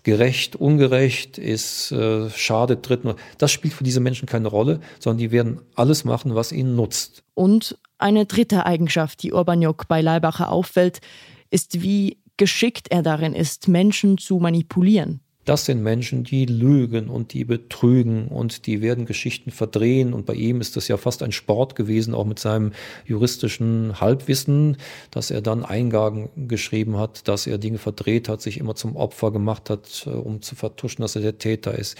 [0.05, 3.15] gerecht, ungerecht, ist äh, schadet Dritten.
[3.37, 7.23] Das spielt für diese Menschen keine Rolle, sondern die werden alles machen, was ihnen nutzt.
[7.33, 11.01] Und eine dritte Eigenschaft, die Urbaniok bei Leibacher auffällt,
[11.49, 15.21] ist, wie geschickt er darin ist, Menschen zu manipulieren.
[15.45, 20.13] Das sind Menschen, die lügen und die betrügen und die werden Geschichten verdrehen.
[20.13, 22.71] Und bei ihm ist das ja fast ein Sport gewesen, auch mit seinem
[23.05, 24.77] juristischen Halbwissen,
[25.11, 29.31] dass er dann Eingaben geschrieben hat, dass er Dinge verdreht hat, sich immer zum Opfer
[29.31, 31.95] gemacht hat, äh, um zu vertuschen, dass er der Täter ist.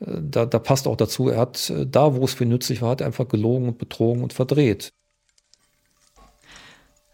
[0.00, 2.90] Äh, da, da passt auch dazu, er hat äh, da, wo es für nützlich war,
[2.90, 4.92] hat einfach gelogen und betrogen und verdreht.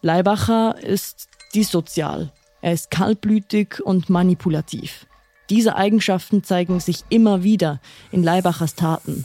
[0.03, 2.33] Leibacher ist dissozial.
[2.63, 5.07] Er ist kaltblütig und manipulativ.
[5.51, 7.81] Diese Eigenschaften zeigen sich immer wieder
[8.13, 9.25] in Leibachers Taten.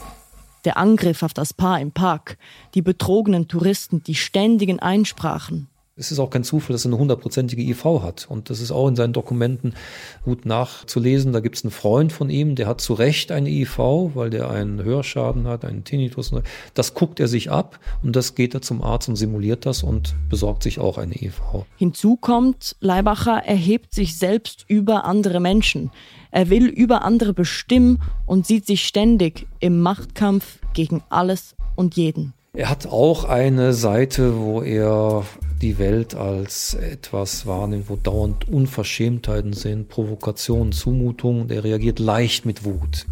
[0.64, 2.38] Der Angriff auf das Paar im Park,
[2.74, 7.62] die betrogenen Touristen, die ständigen Einsprachen, es ist auch kein Zufall, dass er eine hundertprozentige
[7.62, 8.26] IV hat.
[8.28, 9.74] Und das ist auch in seinen Dokumenten
[10.24, 11.32] gut nachzulesen.
[11.32, 14.50] Da gibt es einen Freund von ihm, der hat zu Recht eine IV, weil der
[14.50, 16.32] einen Hörschaden hat, einen Tinnitus.
[16.74, 20.16] Das guckt er sich ab und das geht er zum Arzt und simuliert das und
[20.28, 21.40] besorgt sich auch eine IV.
[21.76, 25.92] Hinzu kommt, Leibacher erhebt sich selbst über andere Menschen.
[26.32, 32.34] Er will über andere bestimmen und sieht sich ständig im Machtkampf gegen alles und jeden.
[32.56, 35.24] Er hat auch eine Seite, wo er
[35.62, 41.50] die Welt als etwas wahrnimmt, wo dauernd Unverschämtheiten sind, Provokationen, Zumutungen.
[41.50, 43.06] Er reagiert leicht mit Wut.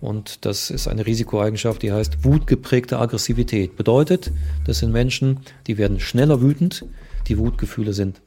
[0.00, 3.76] Und das ist eine Risikoeigenschaft, die heißt wutgeprägte Aggressivität.
[3.76, 4.30] Bedeutet,
[4.66, 6.84] das sind Menschen, die werden schneller wütend,
[7.28, 8.20] die Wutgefühle sind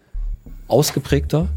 [0.68, 1.48] ausgeprägter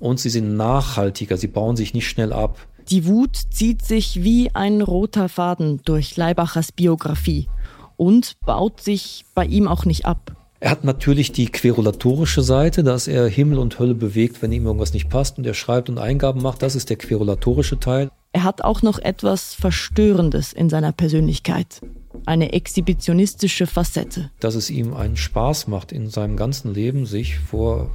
[0.00, 2.58] und sie sind nachhaltiger, sie bauen sich nicht schnell ab.
[2.90, 7.48] Die Wut zieht sich wie ein roter Faden durch Leibachers Biografie
[7.96, 10.37] und baut sich bei ihm auch nicht ab.
[10.60, 14.92] Er hat natürlich die querulatorische Seite, dass er Himmel und Hölle bewegt, wenn ihm irgendwas
[14.92, 16.62] nicht passt und er schreibt und Eingaben macht.
[16.62, 18.10] Das ist der querulatorische Teil.
[18.32, 21.80] Er hat auch noch etwas Verstörendes in seiner Persönlichkeit.
[22.26, 24.30] Eine exhibitionistische Facette.
[24.40, 27.90] Dass es ihm einen Spaß macht, in seinem ganzen Leben sich vor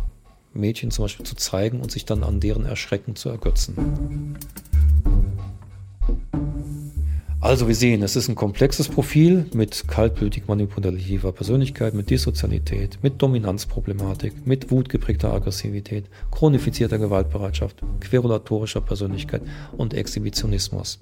[0.54, 4.38] Mädchen zum Beispiel zu zeigen und sich dann an deren Erschrecken zu ergötzen.
[7.44, 13.22] Also wir sehen, es ist ein komplexes Profil mit kaltblütig manipulativer Persönlichkeit, mit Dissozialität, mit
[13.22, 19.42] Dominanzproblematik, mit wutgeprägter Aggressivität, chronifizierter Gewaltbereitschaft, querulatorischer Persönlichkeit
[19.76, 21.02] und Exhibitionismus.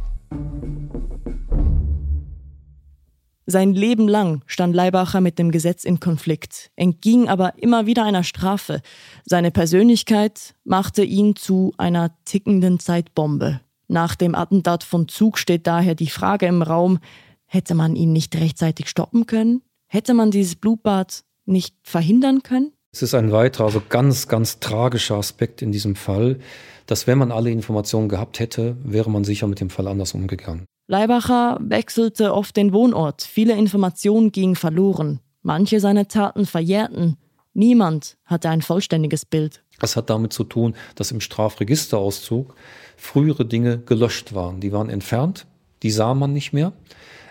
[3.46, 8.24] Sein Leben lang stand Leibacher mit dem Gesetz in Konflikt, entging aber immer wieder einer
[8.24, 8.82] Strafe.
[9.26, 13.62] Seine Persönlichkeit machte ihn zu einer tickenden Zeitbombe.
[13.92, 17.00] Nach dem Attentat von Zug steht daher die Frage im Raum,
[17.46, 19.64] hätte man ihn nicht rechtzeitig stoppen können?
[19.88, 22.72] Hätte man dieses Blutbad nicht verhindern können?
[22.94, 26.40] Es ist ein weiterer, also ganz, ganz tragischer Aspekt in diesem Fall,
[26.86, 30.64] dass wenn man alle Informationen gehabt hätte, wäre man sicher mit dem Fall anders umgegangen.
[30.88, 37.18] Leibacher wechselte oft den Wohnort, viele Informationen gingen verloren, manche seiner Taten verjährten,
[37.54, 39.62] niemand hatte ein vollständiges Bild.
[39.82, 42.56] Das hat damit zu tun, dass im Strafregisterauszug
[43.02, 44.60] frühere Dinge gelöscht waren.
[44.60, 45.48] Die waren entfernt,
[45.82, 46.74] die sah man nicht mehr.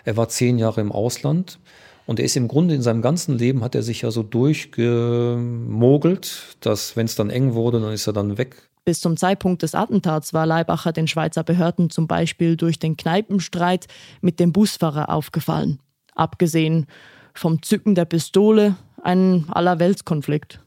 [0.03, 1.59] Er war zehn Jahre im Ausland
[2.05, 6.57] und er ist im Grunde in seinem ganzen Leben hat er sich ja so durchgemogelt,
[6.59, 8.67] dass wenn es dann eng wurde, dann ist er dann weg.
[8.83, 13.87] Bis zum Zeitpunkt des Attentats war Leibacher den Schweizer Behörden zum Beispiel durch den Kneipenstreit
[14.19, 15.79] mit dem Busfahrer aufgefallen.
[16.15, 16.85] Abgesehen
[17.33, 20.60] vom Zücken der Pistole, ein Allerweltskonflikt.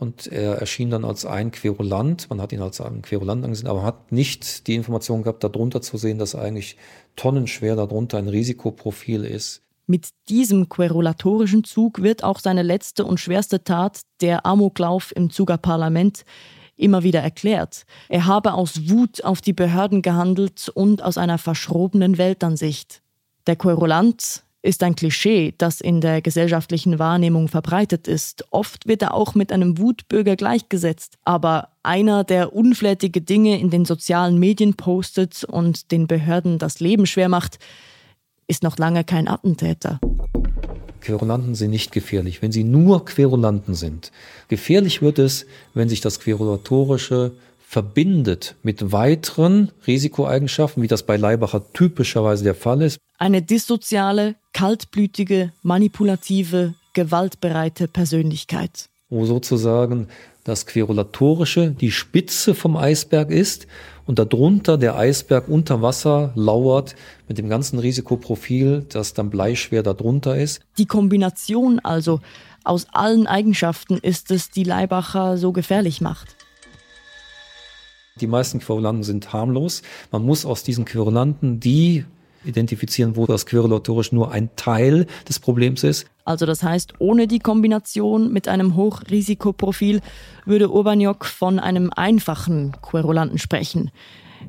[0.00, 2.30] Und er erschien dann als ein Querulant.
[2.30, 5.98] Man hat ihn als einen Querulant angesehen, aber hat nicht die Information gehabt, darunter zu
[5.98, 6.78] sehen, dass eigentlich
[7.16, 9.60] tonnenschwer darunter ein Risikoprofil ist.
[9.86, 15.58] Mit diesem querulatorischen Zug wird auch seine letzte und schwerste Tat, der Amoklauf im Zuger
[15.58, 16.24] Parlament,
[16.76, 17.84] immer wieder erklärt.
[18.08, 23.02] Er habe aus Wut auf die Behörden gehandelt und aus einer verschrobenen Weltansicht.
[23.46, 28.44] Der Querulant ist ein Klischee, das in der gesellschaftlichen Wahrnehmung verbreitet ist.
[28.50, 31.18] Oft wird er auch mit einem Wutbürger gleichgesetzt.
[31.24, 37.06] Aber einer, der unflätige Dinge in den sozialen Medien postet und den Behörden das Leben
[37.06, 37.58] schwer macht,
[38.48, 40.00] ist noch lange kein Attentäter.
[41.00, 44.12] Querulanten sind nicht gefährlich, wenn sie nur Querulanten sind.
[44.48, 47.32] Gefährlich wird es, wenn sich das Querulatorische
[47.70, 52.98] verbindet mit weiteren Risikoeigenschaften, wie das bei Leibacher typischerweise der Fall ist.
[53.16, 58.88] Eine dissoziale, kaltblütige, manipulative, gewaltbereite Persönlichkeit.
[59.08, 60.08] Wo sozusagen
[60.42, 63.68] das Querulatorische die Spitze vom Eisberg ist
[64.04, 66.96] und darunter der Eisberg unter Wasser lauert
[67.28, 70.60] mit dem ganzen Risikoprofil, das dann bleischwer darunter ist.
[70.76, 72.18] Die Kombination also
[72.64, 76.34] aus allen Eigenschaften ist es, die Leibacher so gefährlich macht.
[78.20, 79.82] Die meisten Querulanten sind harmlos.
[80.12, 82.04] Man muss aus diesen Querulanten die
[82.44, 86.06] identifizieren, wo das querulatorisch nur ein Teil des Problems ist.
[86.24, 90.00] Also das heißt, ohne die Kombination mit einem Hochrisikoprofil
[90.46, 93.90] würde Urbaniok von einem einfachen Querulanten sprechen.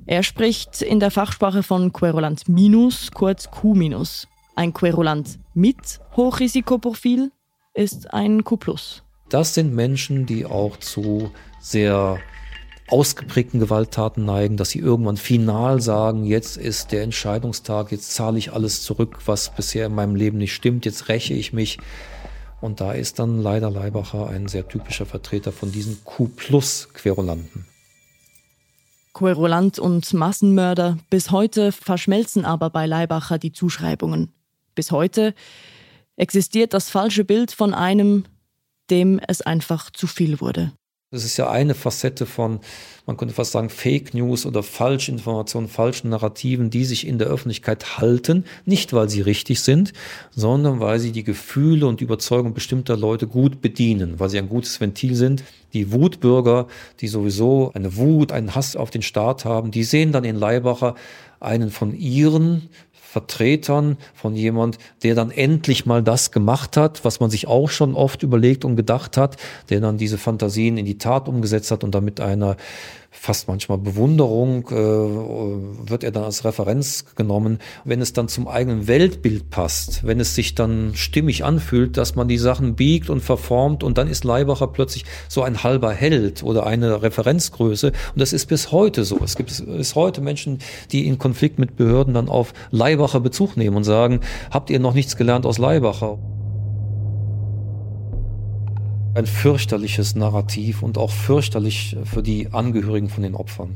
[0.06, 4.28] Er spricht in der Fachsprache von Querulant minus, kurz Q minus.
[4.56, 7.32] Ein Querulant mit Hochrisikoprofil
[7.74, 9.04] ist ein Q plus.
[9.30, 12.20] Das sind Menschen, die auch zu sehr
[12.92, 18.52] ausgeprägten Gewalttaten neigen, dass sie irgendwann final sagen, jetzt ist der Entscheidungstag, jetzt zahle ich
[18.52, 21.80] alles zurück, was bisher in meinem Leben nicht stimmt, jetzt räche ich mich.
[22.60, 27.66] Und da ist dann leider Leibacher ein sehr typischer Vertreter von diesen Q-Plus-Querulanten.
[29.14, 34.32] Querulant und Massenmörder, bis heute verschmelzen aber bei Leibacher die Zuschreibungen.
[34.76, 35.34] Bis heute
[36.16, 38.26] existiert das falsche Bild von einem,
[38.90, 40.72] dem es einfach zu viel wurde.
[41.14, 42.62] Das ist ja eine Facette von,
[43.06, 47.98] man könnte fast sagen, Fake News oder Falschinformationen, falschen Narrativen, die sich in der Öffentlichkeit
[47.98, 49.92] halten, nicht weil sie richtig sind,
[50.30, 54.80] sondern weil sie die Gefühle und Überzeugung bestimmter Leute gut bedienen, weil sie ein gutes
[54.80, 55.44] Ventil sind.
[55.74, 56.68] Die Wutbürger,
[57.02, 60.96] die sowieso eine Wut, einen Hass auf den Staat haben, die sehen dann in Leibacher
[61.42, 62.70] einen von ihren
[63.12, 67.94] Vertretern von jemand, der dann endlich mal das gemacht hat, was man sich auch schon
[67.94, 69.36] oft überlegt und gedacht hat,
[69.70, 72.56] der dann diese Fantasien in die Tat umgesetzt hat und damit einer
[73.14, 78.88] fast manchmal Bewunderung, äh, wird er dann als Referenz genommen, wenn es dann zum eigenen
[78.88, 83.84] Weltbild passt, wenn es sich dann stimmig anfühlt, dass man die Sachen biegt und verformt
[83.84, 88.46] und dann ist Leibacher plötzlich so ein halber Held oder eine Referenzgröße und das ist
[88.46, 89.20] bis heute so.
[89.22, 90.60] Es gibt bis heute Menschen,
[90.92, 94.94] die in Konflikt mit Behörden dann auf Leibacher Bezug nehmen und sagen, habt ihr noch
[94.94, 96.18] nichts gelernt aus Leibacher?
[99.14, 103.76] Ein fürchterliches Narrativ und auch fürchterlich für die Angehörigen von den Opfern.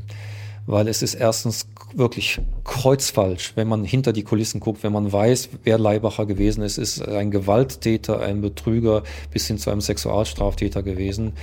[0.66, 5.50] Weil es ist erstens wirklich kreuzfalsch, wenn man hinter die Kulissen guckt, wenn man weiß,
[5.62, 11.34] wer Leibacher gewesen ist, ist ein Gewalttäter, ein Betrüger bis hin zu einem Sexualstraftäter gewesen.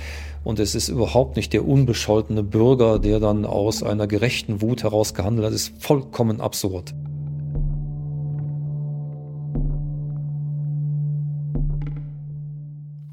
[0.44, 5.14] Und es ist überhaupt nicht der unbescholtene Bürger, der dann aus einer gerechten Wut heraus
[5.14, 5.54] gehandelt hat.
[5.54, 6.94] Das ist vollkommen absurd.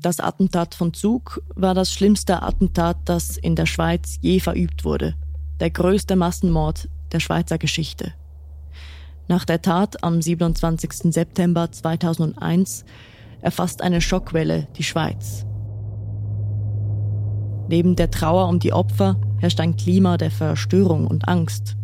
[0.02, 5.14] Das Attentat von Zug war das schlimmste Attentat, das in der Schweiz je verübt wurde.
[5.60, 8.12] Der größte Massenmord der Schweizer Geschichte.
[9.28, 11.14] Nach der Tat am 27.
[11.14, 12.84] September 2001
[13.41, 15.45] erfasst eine Schockwelle die Schweiz.
[17.68, 21.78] Neben der Trauer um die Opfer herrscht ein Klima der Verstörung und Angst.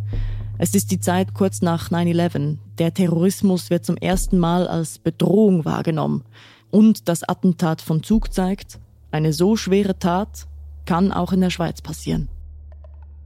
[0.58, 2.58] Es ist die Zeit kurz nach 9-11.
[2.80, 6.24] Der Terrorismus wird zum ersten Mal als Bedrohung wahrgenommen.
[6.72, 8.80] Und das Attentat von Zug zeigt,
[9.12, 10.48] eine so schwere Tat
[10.86, 12.30] kann auch in der Schweiz passieren.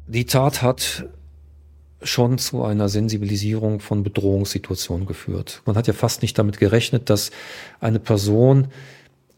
[0.08, 1.06] Die Tat hat
[2.04, 5.62] schon zu einer Sensibilisierung von Bedrohungssituationen geführt.
[5.66, 7.32] Man hat ja fast nicht damit gerechnet, dass
[7.80, 8.68] eine Person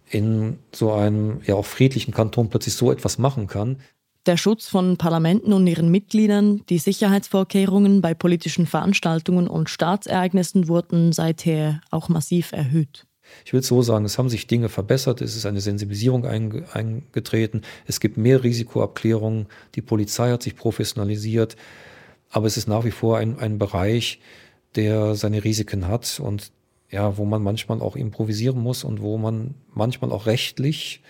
[0.09, 3.77] in so einem ja auch friedlichen Kanton plötzlich so etwas machen kann.
[4.25, 11.11] Der Schutz von Parlamenten und ihren Mitgliedern, die Sicherheitsvorkehrungen bei politischen Veranstaltungen und Staatsereignissen wurden
[11.11, 13.05] seither auch massiv erhöht.
[13.45, 17.99] Ich will so sagen, es haben sich Dinge verbessert, es ist eine Sensibilisierung eingetreten, es
[17.99, 21.55] gibt mehr Risikoabklärungen, die Polizei hat sich professionalisiert,
[22.29, 24.19] aber es ist nach wie vor ein, ein Bereich,
[24.75, 26.51] der seine Risiken hat und
[26.89, 31.01] ja, wo man manchmal auch improvisieren muss und wo man manchmal auch rechtlich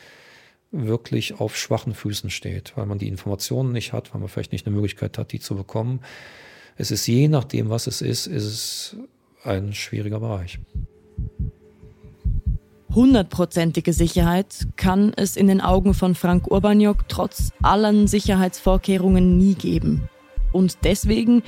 [0.72, 4.66] wirklich auf schwachen Füßen steht, weil man die Informationen nicht hat, weil man vielleicht nicht
[4.66, 6.02] eine Möglichkeit hat, die zu bekommen.
[6.76, 8.96] Es ist je nachdem, was es ist, ist es
[9.44, 10.60] ein schwieriger Bereich.
[12.96, 20.10] Hundertprozentige Sicherheit kann es in den Augen von Frank Urbaniok trotz allen Sicherheitsvorkehrungen nie geben.
[20.52, 21.42] Und deswegen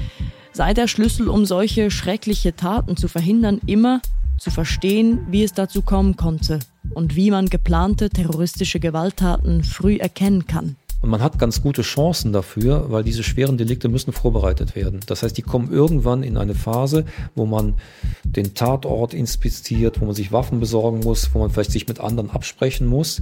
[0.53, 4.01] sei der Schlüssel, um solche schreckliche Taten zu verhindern, immer
[4.39, 6.59] zu verstehen, wie es dazu kommen konnte
[6.95, 10.77] und wie man geplante terroristische Gewalttaten früh erkennen kann.
[11.05, 15.01] Und man hat ganz gute Chancen dafür, weil diese schweren Delikte müssen vorbereitet werden.
[15.05, 17.75] Das heißt, die kommen irgendwann in eine Phase, wo man
[18.23, 22.31] den Tatort inspiziert, wo man sich Waffen besorgen muss, wo man vielleicht sich mit anderen
[22.31, 23.21] absprechen muss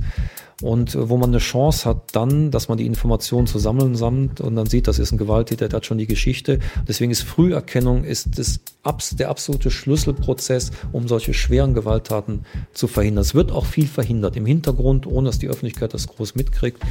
[0.64, 4.66] und äh, wo man eine Chance hat dann, dass man die Informationen zusammensammelt und dann
[4.66, 6.60] sieht, das ist ein Gewalttäter, der hat schon die Geschichte.
[6.88, 8.62] Deswegen ist Früherkennung ist das,
[9.16, 13.22] der absolute Schlüsselprozess, um solche schweren Gewalttaten zu verhindern.
[13.22, 14.38] Es wird auch viel verhindert.
[14.38, 16.82] Im Hintergrund, ohne dass die Öffentlichkeit das groß mitkriegt,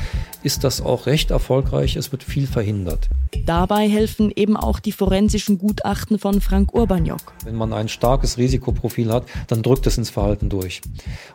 [0.42, 1.96] ist das auch recht erfolgreich.
[1.96, 3.08] Es wird viel verhindert.
[3.46, 7.32] Dabei helfen eben auch die forensischen Gutachten von Frank Urbaniok.
[7.44, 10.82] Wenn man ein starkes Risikoprofil hat, dann drückt es ins Verhalten durch.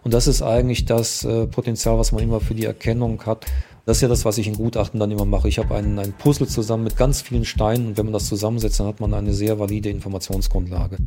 [0.04, 3.45] Und das ist eigentlich das äh, Potenzial, was man immer für die Erkennung hat
[3.86, 5.48] Das ist ja das, was ich in Gutachten dann immer mache.
[5.48, 8.80] Ich habe ein, ein Puzzle zusammen mit ganz vielen Steinen und wenn man das zusammensetzt,
[8.80, 10.98] dann hat man eine sehr valide Informationsgrundlage.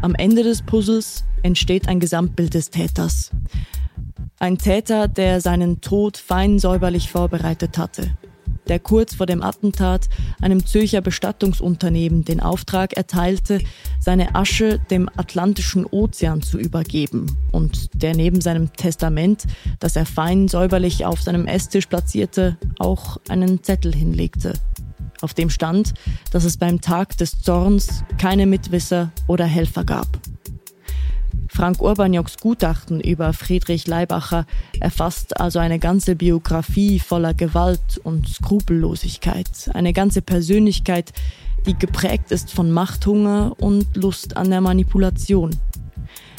[0.00, 3.30] Am Ende des Puzzles entsteht ein Gesamtbild des Täters.
[4.38, 8.10] Ein Täter, der seinen Tod fein säuberlich vorbereitet hatte
[8.68, 10.08] der kurz vor dem Attentat
[10.40, 13.60] einem Zürcher Bestattungsunternehmen den Auftrag erteilte,
[14.00, 19.44] seine Asche dem Atlantischen Ozean zu übergeben und der neben seinem Testament,
[19.80, 24.54] das er fein säuberlich auf seinem Esstisch platzierte, auch einen Zettel hinlegte.
[25.20, 25.94] Auf dem stand,
[26.30, 30.06] dass es beim Tag des Zorns keine Mitwisser oder Helfer gab.
[31.58, 34.46] Frank Urbaniaks Gutachten über Friedrich Leibacher
[34.78, 41.12] erfasst also eine ganze Biografie voller Gewalt und Skrupellosigkeit, eine ganze Persönlichkeit,
[41.66, 45.50] die geprägt ist von Machthunger und Lust an der Manipulation.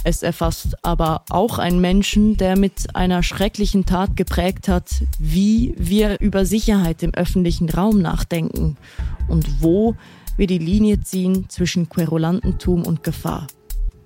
[0.03, 6.19] Es erfasst aber auch einen Menschen, der mit einer schrecklichen Tat geprägt hat, wie wir
[6.21, 8.77] über Sicherheit im öffentlichen Raum nachdenken
[9.27, 9.95] und wo
[10.37, 13.47] wir die Linie ziehen zwischen Querulantentum und Gefahr.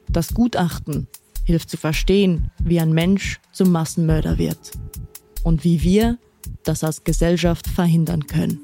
[0.10, 1.08] Das Gutachten
[1.46, 4.72] hilft zu verstehen, wie ein Mensch zum Massenmörder wird
[5.44, 6.18] und wie wir
[6.64, 8.60] das als Gesellschaft verhindern können.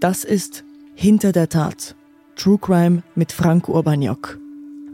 [0.00, 1.94] Das ist Hinter der Tat.
[2.36, 4.38] True Crime mit Frank Urbaniok.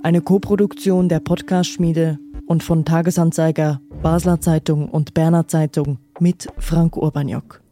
[0.03, 7.63] Eine Koproduktion der Podcast-Schmiede und von Tagesanzeiger, Basler Zeitung und Berner Zeitung mit Frank Urbaniok.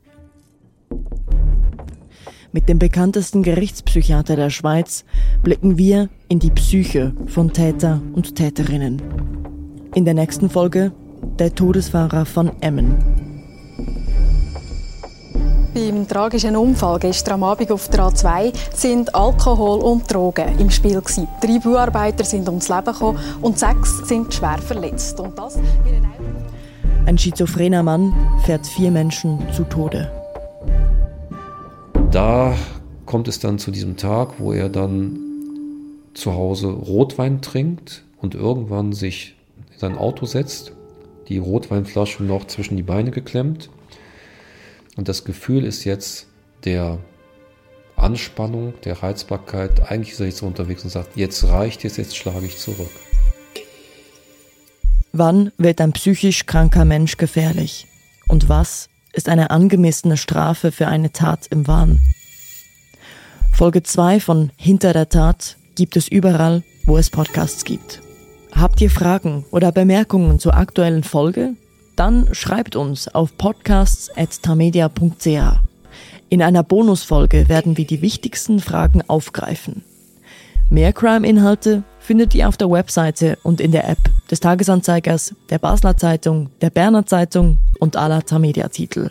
[2.53, 5.05] Mit dem bekanntesten Gerichtspsychiater der Schweiz
[5.43, 9.03] blicken wir in die Psyche von Täter und Täterinnen.
[9.95, 10.93] In der nächsten Folge
[11.39, 13.26] der Todesfahrer von Emmen.
[15.77, 21.01] Beim tragischen Unfall gestern am Abend auf der A2 sind Alkohol und Drogen im Spiel
[21.01, 21.29] gewesen.
[21.41, 25.21] Drei Bauarbeiter sind ums Leben gekommen und sechs sind schwer verletzt.
[25.21, 25.59] Und das
[27.05, 28.13] ein schizophrener Mann
[28.45, 30.11] fährt vier Menschen zu Tode
[32.17, 32.57] da
[33.05, 35.19] kommt es dann zu diesem Tag, wo er dann
[36.15, 39.37] zu Hause Rotwein trinkt und irgendwann sich
[39.75, 40.73] in sein Auto setzt,
[41.29, 43.69] die Rotweinflasche noch zwischen die Beine geklemmt.
[44.97, 46.27] Und das Gefühl ist jetzt
[46.65, 46.99] der
[47.97, 49.91] Anspannung, der Reizbarkeit.
[49.91, 52.91] Eigentlich ist er jetzt so unterwegs und sagt, jetzt reicht es, jetzt schlage ich zurück.
[55.13, 57.87] Wann wird ein psychisch kranker Mensch gefährlich?
[58.29, 62.01] Und was ist eine angemessene Strafe für eine Tat im Wahn.
[63.53, 68.03] Folge 2 von Hinter der Tat gibt es überall, wo es Podcasts gibt.
[68.53, 71.55] Habt ihr Fragen oder Bemerkungen zur aktuellen Folge?
[71.97, 75.61] Dann schreibt uns auf podcasts.tamedia.ch.
[76.29, 79.83] In einer Bonusfolge werden wir die wichtigsten Fragen aufgreifen.
[80.69, 83.99] Mehr Crime-Inhalte findet ihr auf der Webseite und in der App
[84.31, 89.11] des Tagesanzeigers, der Basler Zeitung, der Berner Zeitung und aller Tamedia-Titel.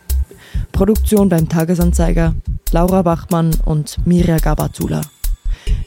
[0.72, 2.34] Produktion beim Tagesanzeiger
[2.72, 5.02] Laura Bachmann und Mirja Gabatula.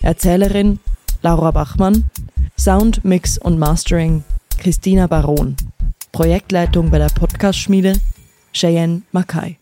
[0.00, 0.78] Erzählerin
[1.22, 2.04] Laura Bachmann,
[2.56, 4.22] Sound, Mix und Mastering
[4.58, 5.56] Christina Baron,
[6.12, 7.94] Projektleitung bei der Podcast-Schmiede
[8.52, 9.58] Cheyenne Mackay.